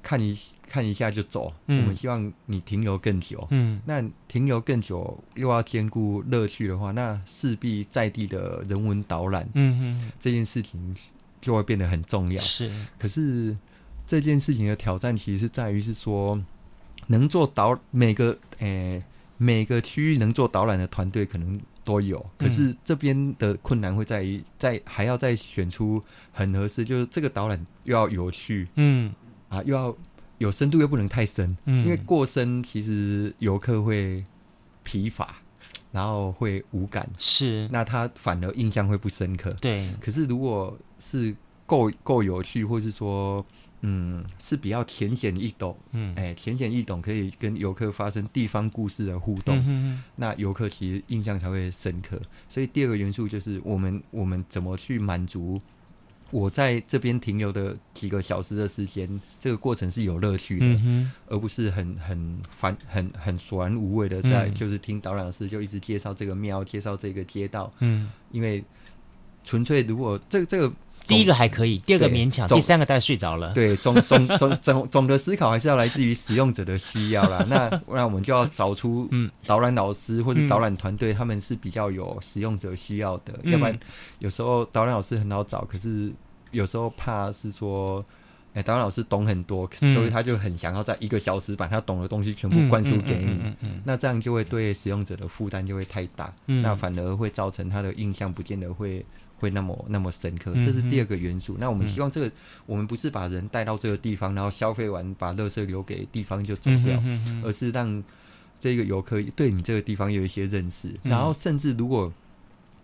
[0.02, 0.36] 看一
[0.66, 3.46] 看一下就走，嗯、我们希望你停留更久。
[3.50, 10.96] 嗯，那停留更久又要兼顾乐趣的话，那势必在地的人文导览，嗯嗯，这件事情
[11.40, 12.42] 就会变得很重要。
[12.42, 13.56] 是，可是
[14.04, 16.42] 这件事情的挑战其实是在于是说。
[17.06, 19.04] 能做导每个诶、欸、
[19.42, 29.10] 每个区域能做导览的团队可能都有，可是这边的困难会在于在还要再选出很合适，就是这个导览又要有趣，嗯。
[29.48, 29.96] 啊又要
[30.38, 34.23] 有深度又不能太深，嗯，因为过深其实游客会
[34.85, 35.35] 疲乏，
[35.90, 39.50] 然后会无感，是，那他反而印象会不深刻。
[39.60, 41.35] 对，可是如果是
[41.67, 43.44] 够够有趣，或是说，
[43.83, 52.20] 嗯，是比较浅显易懂，嗯，哎，浅显易懂，可以跟游客发生地方故事的互动，嗯、哼哼那游客其实印象才会深刻。
[52.46, 55.58] 所以第二个元素就是我们我们怎么去满足
[56.31, 68.62] 我在这边停留的几个小时的时间，这个过程是有乐趣的，嗯、而不是很很烦很很索然无味的在、嗯、就是听导览老师就一直介绍这个庙，介绍这个街道，嗯，因为
[69.42, 70.70] 纯粹如果这这个。
[71.11, 73.52] 第一个还可以，第二个勉强，第三个大概睡着了。
[73.52, 77.44] 对，总总总总总的思考还是要来自于使用者的需要啦。
[77.50, 83.35] 那那我们就要找出嗯，导览老师或是导览团队，他们是比较有使用者需要的。
[83.42, 83.79] 嗯、要不然
[84.21, 86.13] 有时候导览老师很好找，可是
[86.52, 88.04] 有时候怕是说，
[88.52, 93.54] 哎、欸，导览老师懂很多，所以他就很想要在一个小时把他懂的东西全部灌输给你。
[93.85, 99.04] 那这样就会对使用者的负担就会太大，嗯、那反而会造成他的印象不见得会。
[99.40, 101.54] 会那么那么深刻，这是第二个元素。
[101.54, 102.32] 嗯、那我们希望这个，嗯、
[102.66, 108.04] 我们不是把人带到这个地方，然后消费完把垃圾留给地方就走掉，嗯、哼哼而是让
[108.60, 110.88] 这个游客对你这个地方有一些认识。
[111.02, 112.12] 嗯、然后甚至如果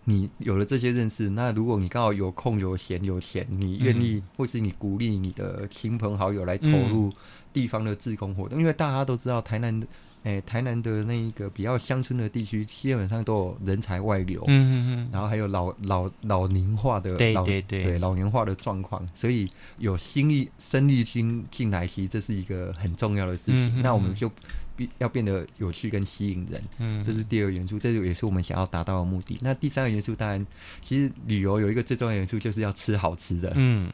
[0.05, 7.11] 你有了这些认识，那如果你刚好有空、有闲、有钱，你愿意，嗯、或是你鼓励你的亲朋好友来投入
[7.57, 9.81] 地方的自工活动，嗯、因为大家都知道台南。
[10.23, 23.67] 哎、欸，台南的那一个比较乡村的地区，基本上都有人才外流，嗯嗯嗯，然后还有老老老龄化的，对对对，对老龄化的状况，所以有新力生力军进来，其实这是一个很重要的事情。
[23.67, 24.29] 嗯、哼哼那我们就
[24.75, 29.37] 必要变得有趣跟吸引人，嗯，这是第二个元素，这也是我们想要达到的目的。
[29.41, 30.45] 那第三个元素，当然，
[30.81, 33.89] 其实旅游有一个最重要的元素，就是要吃好吃的，嗯，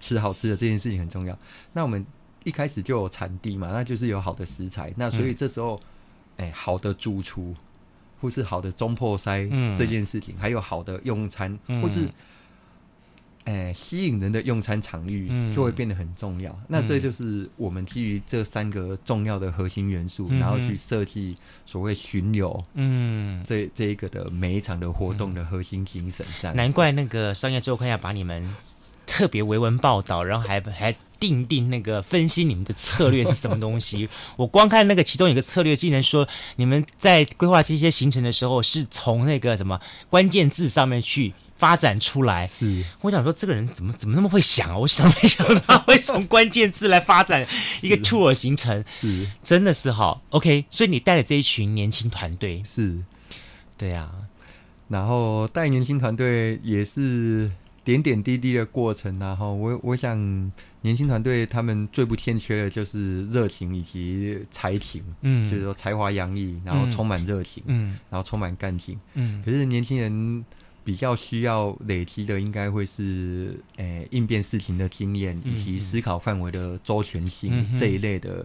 [0.00, 1.38] 吃好吃的这件事情很重要。
[1.74, 2.04] 那我们。
[2.44, 5.80] 一开始就有产地嘛，那就是有好的食材，那所以这时候，
[6.36, 7.54] 哎、嗯欸，好的主厨
[8.20, 12.08] 或是好的中破塞这件事情，嗯、还有好的用餐，嗯、或是
[13.44, 16.52] 哎、欸、吸引人的用餐场域，就会变得很重要。
[16.52, 21.36] 嗯、那这就是我们基于这三个重要的核心元素，嗯、然后去设计
[21.66, 26.24] 所谓巡游，嗯，这这一个的每一场的活动的核心精神。
[26.40, 28.48] 这样，难怪那个商业周刊要把你们
[29.06, 30.94] 特别维文报道，然后还还。
[31.22, 34.08] 定定那个分析你们的策略是什么东西？
[34.36, 36.26] 我光看那个其中一个策略，竟然说
[36.56, 39.80] 你们在规划这些行程的时候，是从那个什么
[40.10, 42.44] 关键字上面去发展出来。
[42.48, 44.78] 是，我想说这个人怎么怎么那么会想啊？
[44.78, 47.46] 我想没想到他会从关键字来发展
[47.82, 50.64] 一个 tour 行程，是，真的是好 OK。
[50.70, 52.98] 所以你带了这一群年轻团队是，
[53.78, 54.26] 对呀、啊，
[54.88, 57.48] 然后带年轻团队也是
[57.84, 60.52] 点点滴滴的过程，然后我我想。
[60.84, 69.40] 年轻团队他们最不欠缺的就是热情以及才情，嗯，就是说才华洋溢，然后充满热情，嗯，然后充满干劲，嗯。
[69.44, 70.44] 可是年轻人
[70.82, 78.44] 比较需要累积的，应该会是诶、欸、应变事情的经验，以及思考范围的周全性、嗯、这一类的。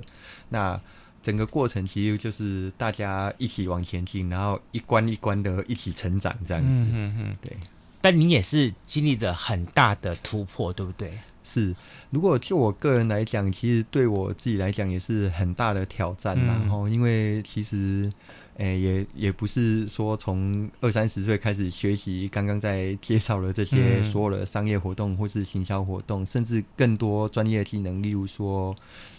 [0.49, 0.79] 那
[1.23, 7.57] 整个过程其实就是大家一起往前进，然后一关一关的一起成长这样子，嗯嗯，对。
[8.01, 11.11] 但你也是经历了很大的突破，对不对？
[11.43, 11.73] 是，
[12.09, 16.37] 如果就我个人来讲，其实对我自己来讲也是很大的挑战。
[16.45, 18.11] 然后、嗯，因为其实，
[18.57, 28.75] 诶、欸，也也不是说从二三十岁开始学习，刚刚在介绍了这些所有的商业活动或是行销活动，嗯、甚至更多专业技能，例如说，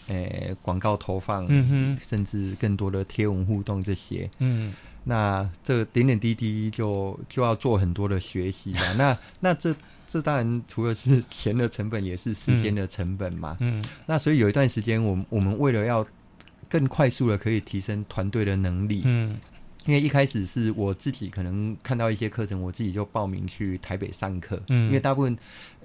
[0.08, 4.28] 诶、欸，广告投放，嗯、哼甚至更多的贴文互动这些。
[4.38, 4.74] 嗯，
[5.08, 8.92] 那这点点滴滴就就要做很多的学习啊。
[8.96, 9.74] 那那这。
[10.10, 13.54] 这当然除了是钱的成本，也是时间的成本嘛。
[13.60, 16.02] 嗯，嗯，那所以有一段时间，我们我们为了要
[16.66, 19.38] 更快速的可以提升团队的能力，嗯，
[19.84, 24.58] 因为一开始是我自己可能看到一些课程，我自己就报名去台北上课。
[24.70, 25.36] 嗯，因为大部分，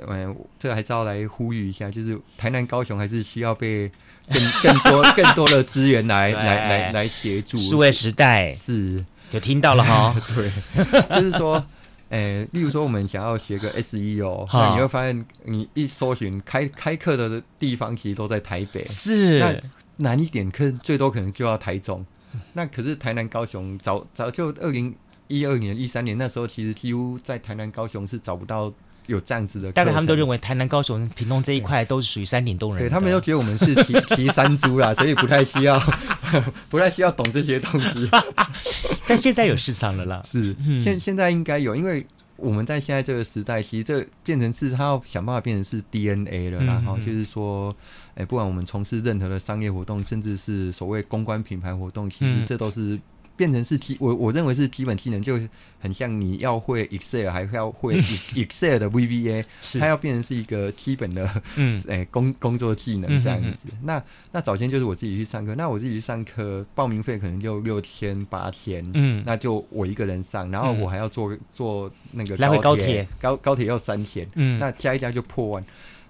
[0.08, 3.92] 嗯，这还是要来呼吁一下，就是台南、高雄还是需要被
[4.32, 7.58] 更更多更多的资源来 来来来协助。
[7.58, 9.04] 数位时代是
[9.34, 10.16] 有听到了哈？
[10.34, 11.62] 对，就是说。
[12.10, 18.86] 诶、欸，例如说，我们想要学个 SEO，那你会发现，你一搜寻开开课的地方，其实都在台北。
[18.86, 19.60] 是，那
[19.98, 22.06] 难一点，可最多可能就要台中。
[22.52, 24.96] 那可是台南、高雄早早就二零
[25.28, 28.72] 一二年、一三年那时候，其实几乎在台南、高雄是找不到。
[29.08, 32.84] 有这样子的，大概他们都认为台南、高雄、屏东这一块都是属于山顶洞人。
[32.84, 35.80] 对，他们都觉得我们是骑骑山猪啦，所以不太需要，
[36.70, 38.10] 不太需要懂这些东西。
[39.08, 40.22] 但现在有市场了啦。
[40.26, 42.06] 是，现现在应该有，因为
[42.38, 47.76] 我们在现在这个时代，其实这变成是他要想办法变成是 DNA 了，然后就是说，
[48.16, 53.00] 哎，不管我们从事任何的商业活动，甚至是所谓公关品牌活动，其实这都是。
[53.36, 55.40] 变成是基，我我认为是基本技能，就
[55.80, 58.00] 很像你要会 Excel，还要会
[58.36, 59.44] Excel 的 VBA，
[59.80, 63.68] 它要变成是一个基本的，嗯，哎、欸，工工作技能这样子。
[63.70, 75.66] 嗯、哼哼那那早先就是我自己去上课，那我自己去上课，报名费可能就六千八千，嗯，那就我一个人上，然后我还要坐坐那个高铁，高高铁要三天，嗯，那加一加就破万。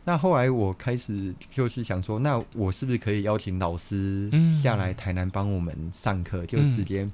[0.05, 7.11] 那后来我开始就是想说，那我是不是可以邀请老师下来台南帮我们上课，嗯、就直接、嗯、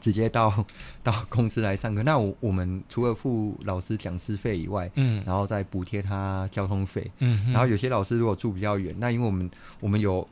[0.00, 0.64] 直接到
[1.02, 2.02] 到公司来上课？
[2.02, 9.50] 那我我们除了付老师讲师费以外，嗯，然后再补贴他交通费，嗯，然后有些老师如果住比较远，那因为我们
[9.80, 10.26] 我们有。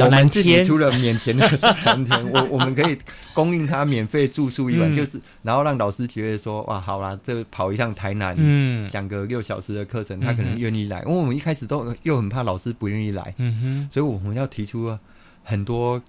[0.00, 2.96] 我们自己除了免钱的小南天，我我们可以
[3.34, 11.00] 供应他免费住宿一晚，嗯、就是然后让老师觉得说哇，好啦，这跑一趟台南，嗯，讲个六小时的课程，他可能愿意来。
[11.00, 14.96] 嗯、因为我们一开始都又很怕老师不愿意来，嗯哼，所以我们要提出
[15.42, 16.00] 很多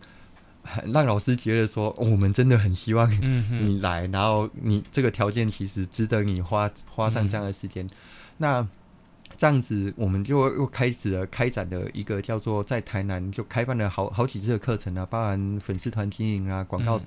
[0.63, 3.09] 很让老师觉得说，我们真的很希望
[3.49, 7.89] 你来，然后你这个条件其实值得你花花上这样的时间，嗯、
[8.37, 8.67] 那。
[9.41, 17.01] 这样子，我们就又开始了开展的一个叫做在台南就开办了好好几次的课程啊，包含粉丝团经营啊、广告，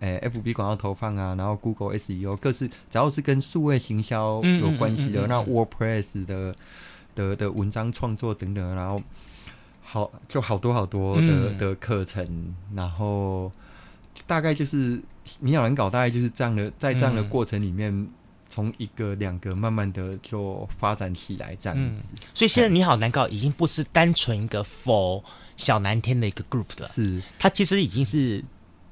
[0.00, 6.54] 诶、FB 广告投放啊，然后 Google SEO 各式，只要是跟数位行销有关系的，嗯嗯嗯嗯、那 WordPress 的
[7.14, 9.02] 的的文章创作等等，然后
[9.80, 13.50] 好就好多好多的、嗯、的课程，然后
[14.26, 15.00] 大概就是
[15.40, 18.06] 你要难搞，大概就是这样的，在这样的过程里面。
[18.58, 22.18] 嗯从一个两个慢慢的就发展起来，这样子、嗯。
[22.34, 25.22] 所以现在你好难搞，已经不是单纯一个 for
[25.56, 26.88] 小南天的一个 group 了。
[26.88, 28.44] 是，它其实已经是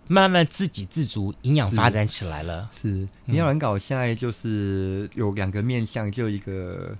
[0.06, 2.68] 慢慢自给自足、营养发展起来了。
[2.70, 6.96] 是，你好难搞，现在就是有两个面向，就一个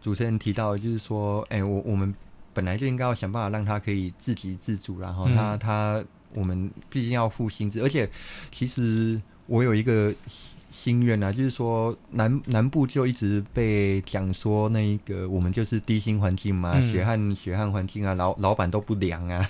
[0.00, 2.12] 主持人提到，就是说，哎、欸，我我们
[2.52, 6.04] 本来就应该要想办法让他可以自给自足，然后他、嗯、他
[6.34, 8.08] 我们毕竟要付薪资，而且
[8.50, 10.14] 其实我有一个。
[10.70, 19.48] 心愿啊，就是说南南部就一直被讲说那一个我们就是低薪环境嘛，嗯、血汗血汗环境啊，老老板都不良啊。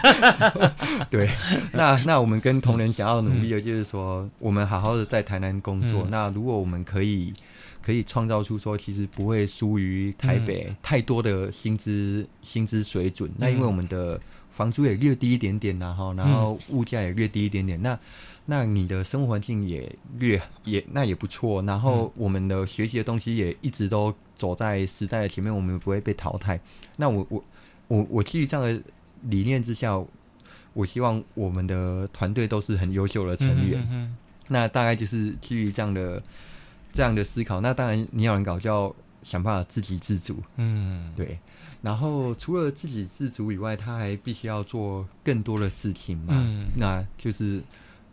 [1.08, 1.30] 对，
[1.72, 6.02] 那那我们跟同仁想要努力的，就是说、嗯、我们好好的在台南工作。
[6.02, 7.32] 嗯、那如果我们可以
[7.80, 13.30] 可以创造出说，其实不会输于台北太多的薪资薪资水准。
[13.30, 14.20] 嗯、那因为我们的
[14.56, 17.80] 房租也略低一点点，然后然后物价也略低一点点。
[17.82, 17.98] 那
[18.46, 26.58] 那你的生活环境也略也那也不错，然后我们的学习的东西也一直都走在时代的前面，我们不会被淘汰。
[26.96, 27.44] 那我我
[27.88, 28.82] 我我基于这样的
[29.24, 30.02] 理念之下，
[30.72, 33.86] 我希望我们的团队都是很优秀的成员。
[33.90, 34.16] 嗯
[34.48, 36.22] 那大概就是基于这样的
[36.92, 37.60] 这样的思考。
[37.60, 40.36] 那当然你要能搞，就要想办法自给自足。
[40.56, 41.36] 嗯，对。
[41.86, 46.34] 然后除了自给自足以外，他还必须要做更多的事情嘛。
[46.36, 47.62] 嗯，那就是。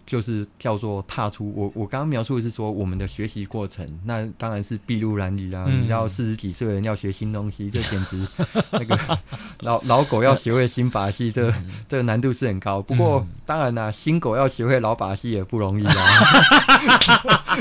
[0.05, 5.65] 就是叫做踏出我我刚刚描述的是说我们的学习过程，那当然是筚路蓝缕啊！
[5.67, 8.27] 嗯、你知道四十几岁的人要学新东西，这简直
[8.71, 8.99] 那个
[9.61, 11.53] 老老狗要学会新把戏，这个、
[11.87, 12.81] 这个难度是很高。
[12.81, 15.95] 不过当然啦、啊，新狗要学会老把戏也不容易啊。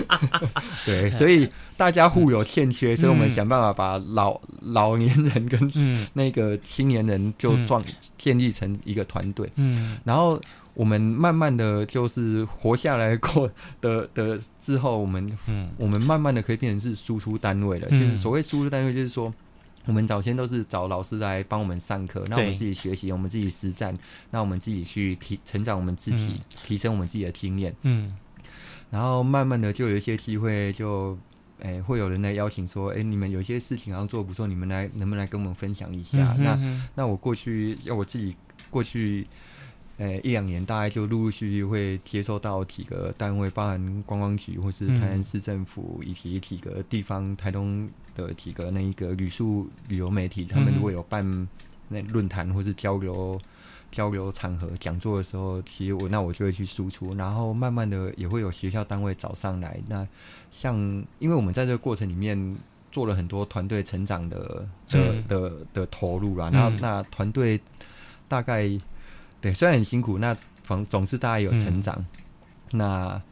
[0.84, 5.70] 对，所以大家互有欠缺，所以我们想办法把老老年人跟
[6.14, 7.82] 那个青年人就撞
[8.18, 9.49] 建立成一个团队。
[9.57, 10.40] 嗯，然后。
[10.75, 13.51] 我们慢慢的就是活下来过
[13.81, 17.89] 的的之后，我们嗯，我们慢慢的可以变成是输出单位了。
[17.91, 19.33] 嗯、就是所谓输出单位，就是说
[19.85, 23.95] 我们早先都是找老师来帮我们上课，那我们自己学习，我们自己实战，
[24.31, 27.75] 那我们自己去提成长我们自己，嗯、提升我们自己的经验。
[27.83, 28.16] 嗯，
[28.91, 31.18] 然后慢慢的就有一些机会就，就、
[31.68, 36.35] 欸、诶会有人来邀请说，诶、欸，你们有些事情好像做得不错，你们来能不能来跟我们分享一下？
[36.39, 38.35] 嗯、哼哼那那我过去要我自己
[38.70, 39.27] 过去。
[39.99, 51.47] 呃，一两年大概就陆陆续续会接收到几个单位，包含观光局或是台南市政府，以及几个地方，台东的几个那一个旅宿旅游媒体，他们如果有办
[51.88, 53.38] 那论坛或是交流
[53.93, 59.78] 交流场合讲座的时候，其实我那我就会去输出，然后慢慢的也会有学校单位找上来。
[59.88, 60.09] 那
[60.51, 60.74] 像
[61.18, 62.57] 因为我们在这个过程里面
[62.90, 67.61] 做了很多团队成长的的的的投入啦，然后那团队
[68.26, 68.68] 大概。
[69.43, 71.95] 对，虽然很辛苦，那总总是大家有成长。
[71.99, 73.22] 嗯、那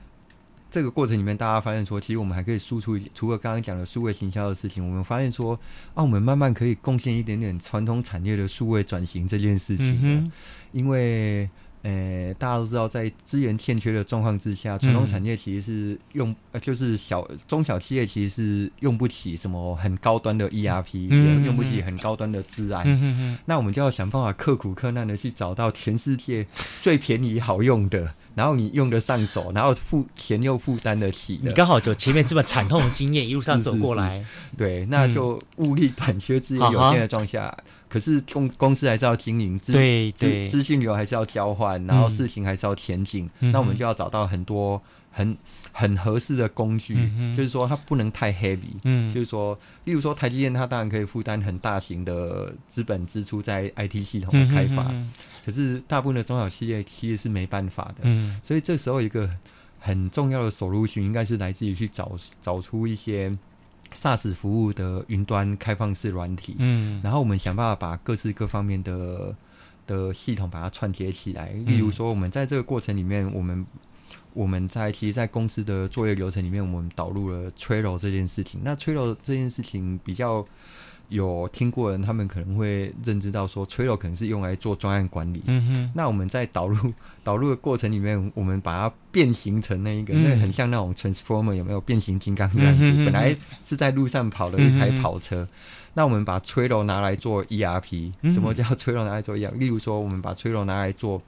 [0.70, 5.58] 这个过程里面，大家发现说，其实我们还可以输出，除了刚刚讲的数位行销的事情，我们发现说，
[5.94, 9.98] 啊，我们慢慢可以贡献一点点传统产业的数位转型这件事情。
[10.02, 10.32] 嗯、
[10.72, 11.48] 因为
[11.82, 22.84] 呃，大家都知道，在资源欠缺的状况之下，传统产业其实是用，呃，就是小中小企业其实是用不起什么很高端的 ERP，嗯，用不起很高端的资安。
[22.86, 26.46] 嗯嗯，那我们就要想办法刻苦克难的去找到全世界
[26.82, 28.14] 最便宜好用的。
[28.32, 39.74] 然后你用得上手，然后付钱又负担得起，你刚好就前面这么惨痛的经验一路上走过来，是是是对，那就物力短缺、资源有限的状况下，嗯、可是公公司还是要经营，资
[40.14, 44.80] 资资讯流还是要交换，然后事情还是要前进，嗯、那我们就要找到很多。
[45.12, 45.36] 很
[45.72, 54.84] 很合适的工具，嗯、就是说它不能太 heavy，嗯，就是说，例如说台积电，它当然可以负担很大型的资本支出在 IT 系统的开发，
[55.44, 59.28] 可是大部分的中小企业其实是没办法的，嗯，所以这时候一个
[59.80, 63.36] 很重要的 solution 应该是来自于去找找出一些
[63.92, 69.34] SaaS 服务的云端开放式软体，嗯，然后我们想办法把各式各方面的
[69.86, 73.66] 的系统把它串接起来，例如说我们在这个过程里面，我们
[74.32, 78.60] 我们在其实，在公司的作业流程里面，我们导入了 Trello 这件事情。
[78.62, 80.46] 那 Trello 这件事情比较
[81.10, 85.42] 有听过的人，他们可能会认知到说，Trello 可能是用来做专案管理。
[85.46, 85.92] 嗯哼。
[85.94, 86.92] 那我们在导入
[87.22, 92.84] 导入的过程里面，我们把它变形成那一个，嗯、那个很像那种 Transformer 有没有变形金刚这样子？
[92.84, 95.48] 嗯、哼哼本来是在路上跑的一台跑车，嗯、
[95.94, 98.12] 那我们把 Trello 拿来做 ERP。
[98.30, 99.52] 什么叫 Trello 拿来做 ERP？
[99.58, 101.20] 例如说，我们把 Trello 拿来做，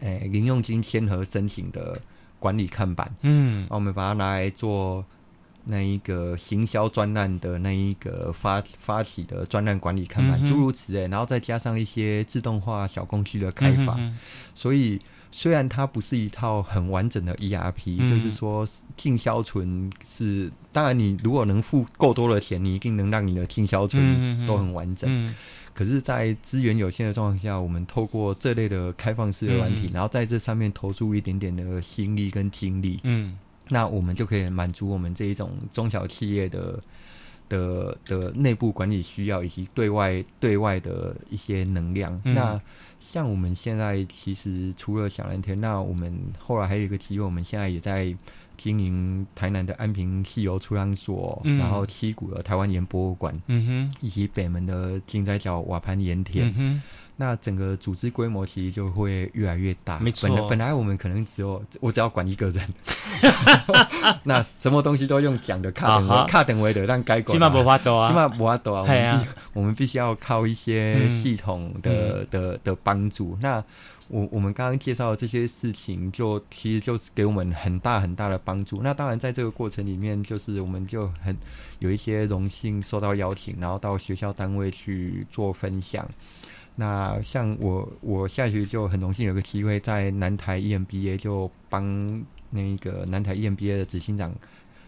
[0.00, 2.00] 诶、欸，零用金签合申请的。
[2.40, 5.04] 管理看板，嗯，我们把它拿来做
[5.68, 14.16] 那一个行销专案的那一个发发起的专案管理看板，诸、嗯、如此类，然后再加上一些自动化小工具的开发，嗯、
[14.54, 14.98] 所以
[15.30, 18.66] 虽然它不是一套很完整的 ERP，、嗯、就是说
[18.96, 25.34] 进销存是，当然你如果能付够多的钱，你一定能让你的进销存都很完整。
[25.74, 33.38] 可是，在资源有限的状况下，我们透过这类的开放式的软体，嗯、然后在这上面投注一点点的心力跟精力，嗯，
[33.68, 36.82] 那我们就可以满足我们这一种中小企业的
[37.48, 42.20] 的的内部管理需要，以及对外对外的一些能量。
[42.24, 42.60] 嗯、那
[42.98, 48.16] 像我们现在其实除了小蓝天，那我们后来还有一个机会，我们现在也在。
[48.58, 56.82] 经营台南的安平汽油出厂所，嗯、然后七股的台湾盐博物馆，嗯、哼以及北门的金仔角瓦盘盐田，嗯、哼
[57.20, 59.98] 那整个组织规模其实就会越来越大。
[59.98, 62.74] 没错，本来我们可能只有我只要管一个人，
[64.22, 68.82] 那什么东西都用讲的卡等卡等为的，但该管起码不发抖啊，起码不发抖啊。
[68.82, 73.36] 我们必我们必须要靠一些系统的、嗯、的的帮助。
[73.40, 73.62] 那
[74.06, 78.80] 我我们刚刚介绍的这些事情，就其实就是给我们很大很大的帮助。
[78.82, 81.36] 那当然，在这个过程里面，就是我们就很
[81.80, 86.08] 有一些荣幸受到邀请，然后到学校单位去做分享。
[86.80, 94.32] 那像我，我下学期就很荣幸有个机会在南台 EMBA 就帮那个南台 EMBA 的执行长，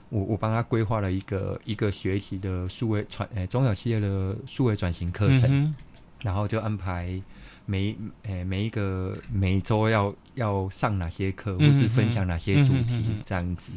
[0.08, 5.74] 我我帮他规划了一个一个学期的数位传诶中小企业的数位转型课程，嗯、
[6.22, 7.20] 然后就安排。
[7.66, 13.70] 每诶、欸、每一个每周要要上哪些课，或是分享哪些主题，这样子，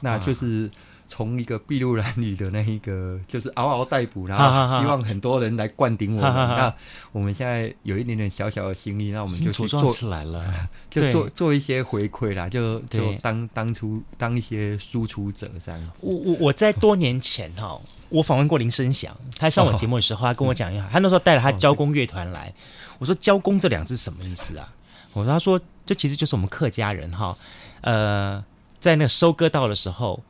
[0.00, 0.68] 那就是
[1.10, 6.32] 从一个筚路蓝缕的那一个， 就是嗷嗷待哺，然后希望很多人来灌顶我们。
[6.32, 6.72] 那
[7.10, 10.40] 我们现在有一点点小小的心意，那我们就去做出来了，
[10.88, 16.06] 就做做一些回馈啦，就就当当初当一些输出者这样子。
[16.06, 17.80] 我我我在多年前哈。
[18.10, 22.52] 我访问过林生祥，他上我节目的时候，他跟我讲一下， 他那时候带了他交工乐团来。
[22.98, 24.68] 我说“交工”这两字什么意思啊？
[25.12, 27.38] 我说他说这其实就是我们客家人哈，
[27.82, 28.44] 呃，
[28.80, 30.20] 在那个收割稻的时候，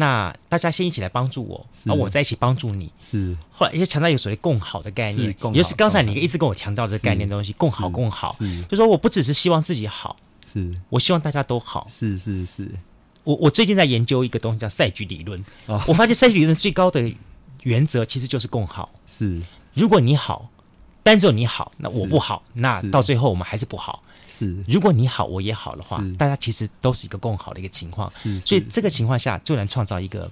[0.00, 2.88] 那大家先一起来帮助我，然后我再一起帮助你。
[3.02, 3.36] 是。
[3.50, 8.32] 后来也强调一个所谓“共好”的概念，也就是刚才你一直跟我强调这个概念的东西，“共好”“共好”。
[8.38, 8.62] 是。
[8.66, 11.84] 就说我不只是希望自己好，是我希望大家都好。
[11.88, 12.70] 是是是。
[13.24, 17.12] 我我最近在研究一个东西叫赛局理论，我发现赛局理论最高的。
[17.64, 18.88] 原则其实就是共好。
[19.04, 19.42] 是，
[19.74, 20.48] 如果你好，
[21.08, 24.02] 单只有你好，那我不好，那到最后我们还是不好。
[24.28, 28.10] 是，如果你好，我也好的话，大家其实都是一个共好的一个情况。
[28.10, 30.30] 是，是，所以这个情况下就能创造一个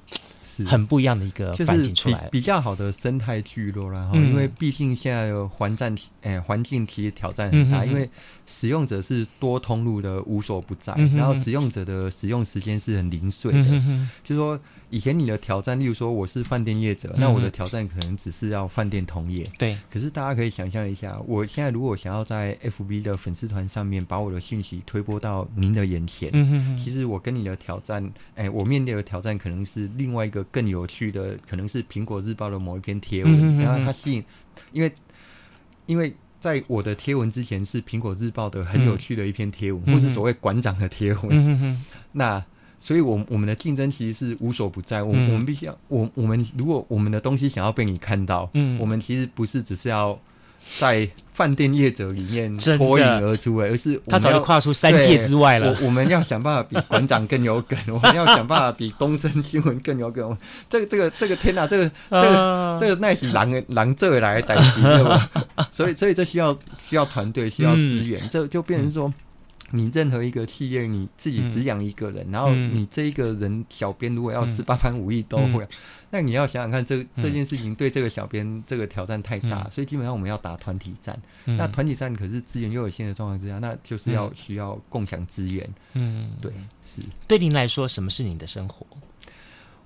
[0.66, 3.90] 很不一样的一个环境出来，比，比较好的生态聚落。
[3.90, 8.11] 然后，因为毕竟现在的环战，哎，环境其实挑战很大，嗯、哼哼因为
[8.47, 14.59] 使用者是多通路的，无所不在，嗯、哼哼然后使用者的使用时间是很零碎的，嗯、哼哼就是说。
[14.88, 19.44] 以前你的挑战，例如说我是饭店业者，那我的挑战可能只是要饭店同业。
[19.59, 19.80] 对、嗯。
[19.90, 28.01] 可是大家可以想象一下，我现在如果想要在 FB 的粉丝团上面把我的信息推播到您的眼前，嗯哼哼其实我跟你的挑战，
[28.36, 34.24] 哎、欸，我面对的挑战可能是另外一个更有趣的，可能是苹果日报的某一篇贴文，然后它吸引，
[34.72, 34.93] 因为
[35.87, 36.14] 因为。
[36.39, 41.82] 在我的贴文之前是苹果日报的很有趣的一篇贴文，嗯、或是所谓馆长的贴文。
[42.12, 42.45] 那
[42.78, 45.03] 所以我，我我们的竞争其实是无所不在。
[45.03, 50.16] 我、嗯、我们必须要，我我们如果我们的东西想要被你看到，嗯，我们其实不是只是要。
[50.78, 55.70] 在饭店业者里面脱颖而出，而是他早就跨出三界之外了。
[55.80, 60.34] 我我们要想办法比馆长更有梗，我们要想办法比东森新闻更有梗。
[60.70, 65.30] 这个这个这个天哪，这个这个这个那是狼狼这来逮敌对吧？
[65.70, 69.12] 所以所以这需要需要团队，需要资源，嗯、这就变成说。
[69.73, 75.69] 你任何一个企业，你自己只养一个人，嗯、然后你这一个人小编如果要十八般武艺都会，嗯、
[76.11, 81.19] 那你要想想看这，这这件事情对这个小编这个挑战太大，嗯、所以基本上我们要打团体战。
[81.47, 85.69] 嗯、那团体战可是资源又有限的状况之下，那就是要需要共享资源。
[85.95, 86.53] 嗯，对，
[86.85, 87.01] 是。
[87.27, 88.87] 对您来说，什么是你的生活？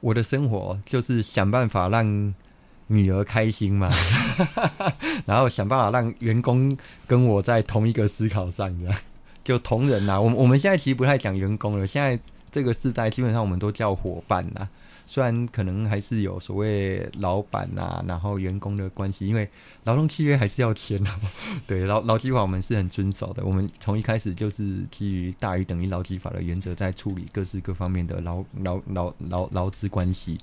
[0.01, 2.35] 我的生活就是想办法让
[2.87, 3.91] 女儿开心嘛，
[5.25, 6.77] 然后想办法让员工
[7.07, 8.95] 跟我在同一个思考上，这样。
[9.43, 12.19] 就同仁呐，我我们现在其实不太讲员工了，现在
[12.51, 14.69] 这个时代基本上我们都叫伙伴呐。
[15.07, 19.49] 虽然可能还是有所谓老板呐，然后员工的关系，因为
[19.83, 21.29] 劳动契约还是要签的嘛。
[21.67, 30.39] 对，劳劳基法我们是很遵守的，我们从一开始就是基于大于等于劳基法的原则在处理各式各方面的劳劳劳劳劳资关系。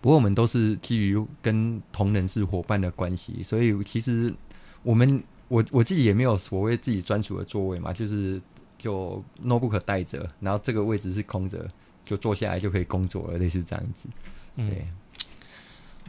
[0.00, 4.34] 不过我们都是基于跟同仁是伙伴的关系，所以其实
[4.82, 5.22] 我们。
[5.50, 8.40] 我我自己也没有所谓自己专属的座位嘛，就是
[8.78, 11.68] 就 notebook 带着，然后这个位置是空着，
[12.04, 14.08] 就坐下来就可以工作了，类似这样子。
[14.54, 14.88] 对，嗯、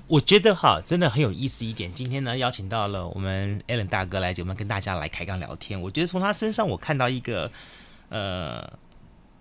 [0.05, 1.91] 我觉得哈，真的很有意思一点。
[1.91, 5.81] 今天呢，邀请到了我们 Allen 大哥来节目跟大家来开杠聊天。
[5.81, 7.51] 我觉得从他身上，我看到一个
[8.09, 8.71] 呃，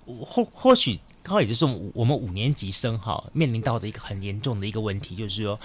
[0.07, 5.61] 或或许刚好也就是我们五年级生哈面临到的一个很严重的一个问题，就是说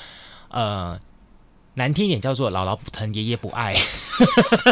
[0.49, 0.99] 呃。
[1.75, 3.75] 难听一点叫做姥姥不疼，爷爷不爱，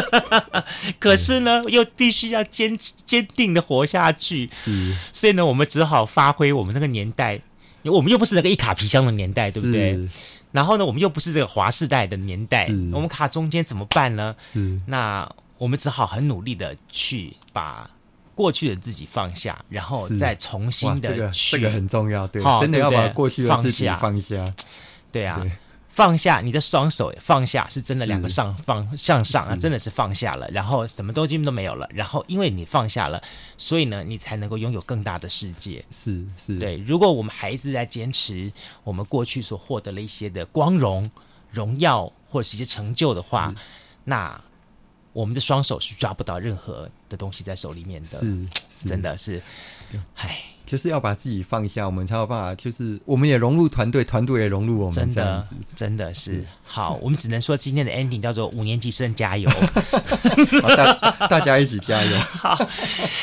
[0.98, 4.48] 可是呢，又必须要坚坚定的活下去。
[4.52, 7.40] 是，所以呢，我们只好发挥我们那个年代，
[7.84, 10.08] 我们又不是那个一卡皮箱的年代，对不对？
[10.50, 14.34] 然后呢，我们又不是这个华世代的年代，我们卡中间怎么办呢？
[14.40, 17.90] 是，那我们只好很努力的去把
[18.34, 24.54] 过去的自己放下，然后再重新的去，这个这个很重要，对，哦、真的要把过去的自己放下，放下。
[25.12, 25.38] 对啊。
[25.42, 25.52] 对
[25.94, 33.22] 放下你的双手，放下是真的两个上放向上啊，真的是放下了，然后什么东西都没有了，然后因为你放下了，
[33.56, 35.84] 所以呢，你才能够拥有更大的世界。
[35.92, 36.78] 是是，对。
[36.78, 41.08] 如果我们还是在坚持我们过去所获得了一些的光荣、
[41.52, 43.54] 荣耀或者是一些成就的话，
[44.02, 44.42] 那
[45.12, 48.08] 我们的双手是抓不到任何的东西在手里面的。
[48.08, 49.40] 是，是真的是，
[50.16, 50.36] 唉。
[50.66, 52.54] 就是要把自己放下，我们才有办法。
[52.54, 56.98] 就是我们也融入团队，团队也融入我们，这样子真的，真的是好。
[57.02, 59.48] 我们只能说今天的 ending 叫做五年级生加油，
[60.66, 62.18] 大大家一起加油。
[62.40, 62.58] 好，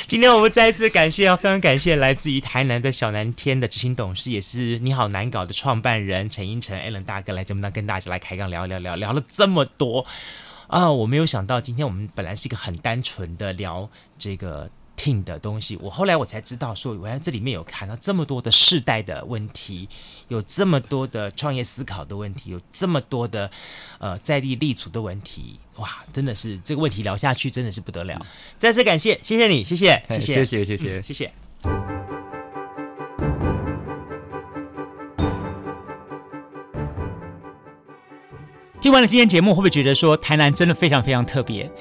[0.07, 10.05] 今天我们再一次感谢，非常感谢来自于台南的小南天的执行董事，也是你好难搞的创办人陈英成 Allen 大哥来节目当跟大家来开杠聊聊聊聊了这么多
[10.67, 10.89] 啊！
[10.91, 14.69] 我没有想到，今天我们本来是一个很单纯的聊这个。
[15.01, 19.89] 听的东西，我后来我才知道，说原来这里面有看到这么多的世代的问题，
[20.27, 23.49] 有这么多的创业思考的问题，有这么多的
[23.97, 28.23] 呃在地立足的问题，哇，真的是这个问题聊下去真的是不得了。
[28.59, 31.33] 再次感谢，谢谢你，谢谢，谢谢，谢谢，谢谢，嗯、谢谢。
[38.79, 41.71] 听完了今天节目，会不会觉得说台南真的非常非常特别，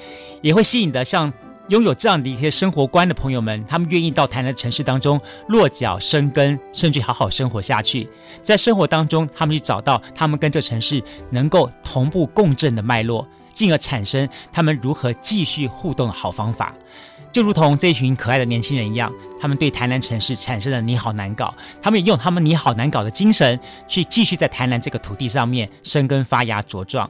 [0.41, 1.31] 也会吸引的像？
[1.69, 8.09] 拥有这样的一些生活观的朋友们，他们愿意到台南城市当中落脚生根，甚至好好生活下去。
[8.41, 16.73] 在生活当中，他们去找到他们跟这城市能够同步共振的脉络，进而产生他们如何继续互动的好方法。
[17.31, 23.57] 就如同这群可爱的年轻人一样，他们对台南城市产生了“你好难搞”，他们也用他们“你好难搞”的精神
[23.87, 27.09] 去继续在台南这个土地上面生根发芽茁壮。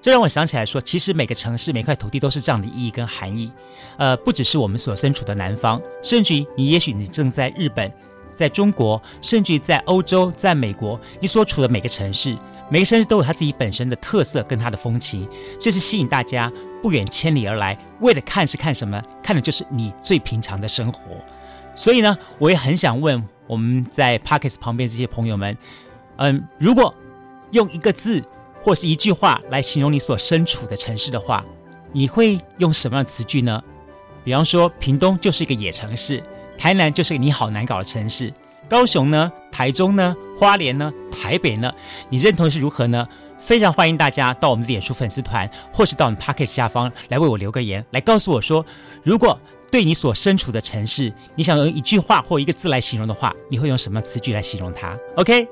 [0.00, 3.50] 这让我想起来说，其实每个城市、每块土地都是这样的意义跟含义。
[3.96, 7.92] 呃，不只是我们所身处的南方，甚至于你，也许你正在日本、
[8.32, 12.36] 在中国，甚至于在欧洲、在美国，你所处的每个城市，
[12.70, 15.28] 每个城市都有它自己本身的特色跟它的风情，
[15.58, 19.02] 这是吸引大家不远千里而来，为了看是看什么？
[19.20, 21.16] 看的就是你最平常的生活。
[21.74, 25.58] 所以呢，我也很想问我们在 Podcast 旁边这些朋友们，
[26.18, 26.94] 嗯，如果
[27.50, 28.22] 用一个字。
[28.62, 31.44] 或是一句话来形容你所身处的城市的话，
[31.92, 33.62] 你会用什么样的词句呢？
[34.24, 36.22] 比方说，屏东就是一个野城市，
[36.56, 38.32] 台南就是个你好难搞的城市，
[38.68, 41.72] 高雄呢，台中呢，花莲呢，台北呢，
[42.10, 43.08] 你认同是如何呢？
[43.38, 48.66] 非常欢迎大家到我们的脸书粉丝团，或是到我们 Pocket 下方来为我留个言，来告诉我说，
[49.04, 49.40] 如果
[49.70, 55.46] 对你所身处的城市，你想用一句话或一个字来形容的话，你会用什么词句来形容它？OK，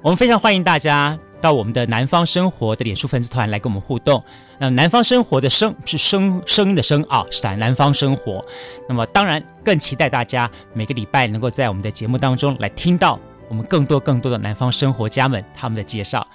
[0.00, 4.22] 我们非常欢迎大家到我们的南方生活的脸书粉丝团来跟我们互动。
[4.58, 8.44] 那南方生活的生是生声音的生啊，是在南方生活。
[8.88, 13.18] 那么当然更期待大家每个礼拜能够在我们的节目当中来听到
[13.48, 16.26] 我们更多更多的南方生活家们他们的介绍。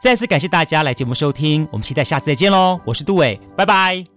[0.00, 2.80] 再次感谢大家来节目收听，我们期待下次再见喽！
[2.84, 4.15] 我是杜伟，拜拜。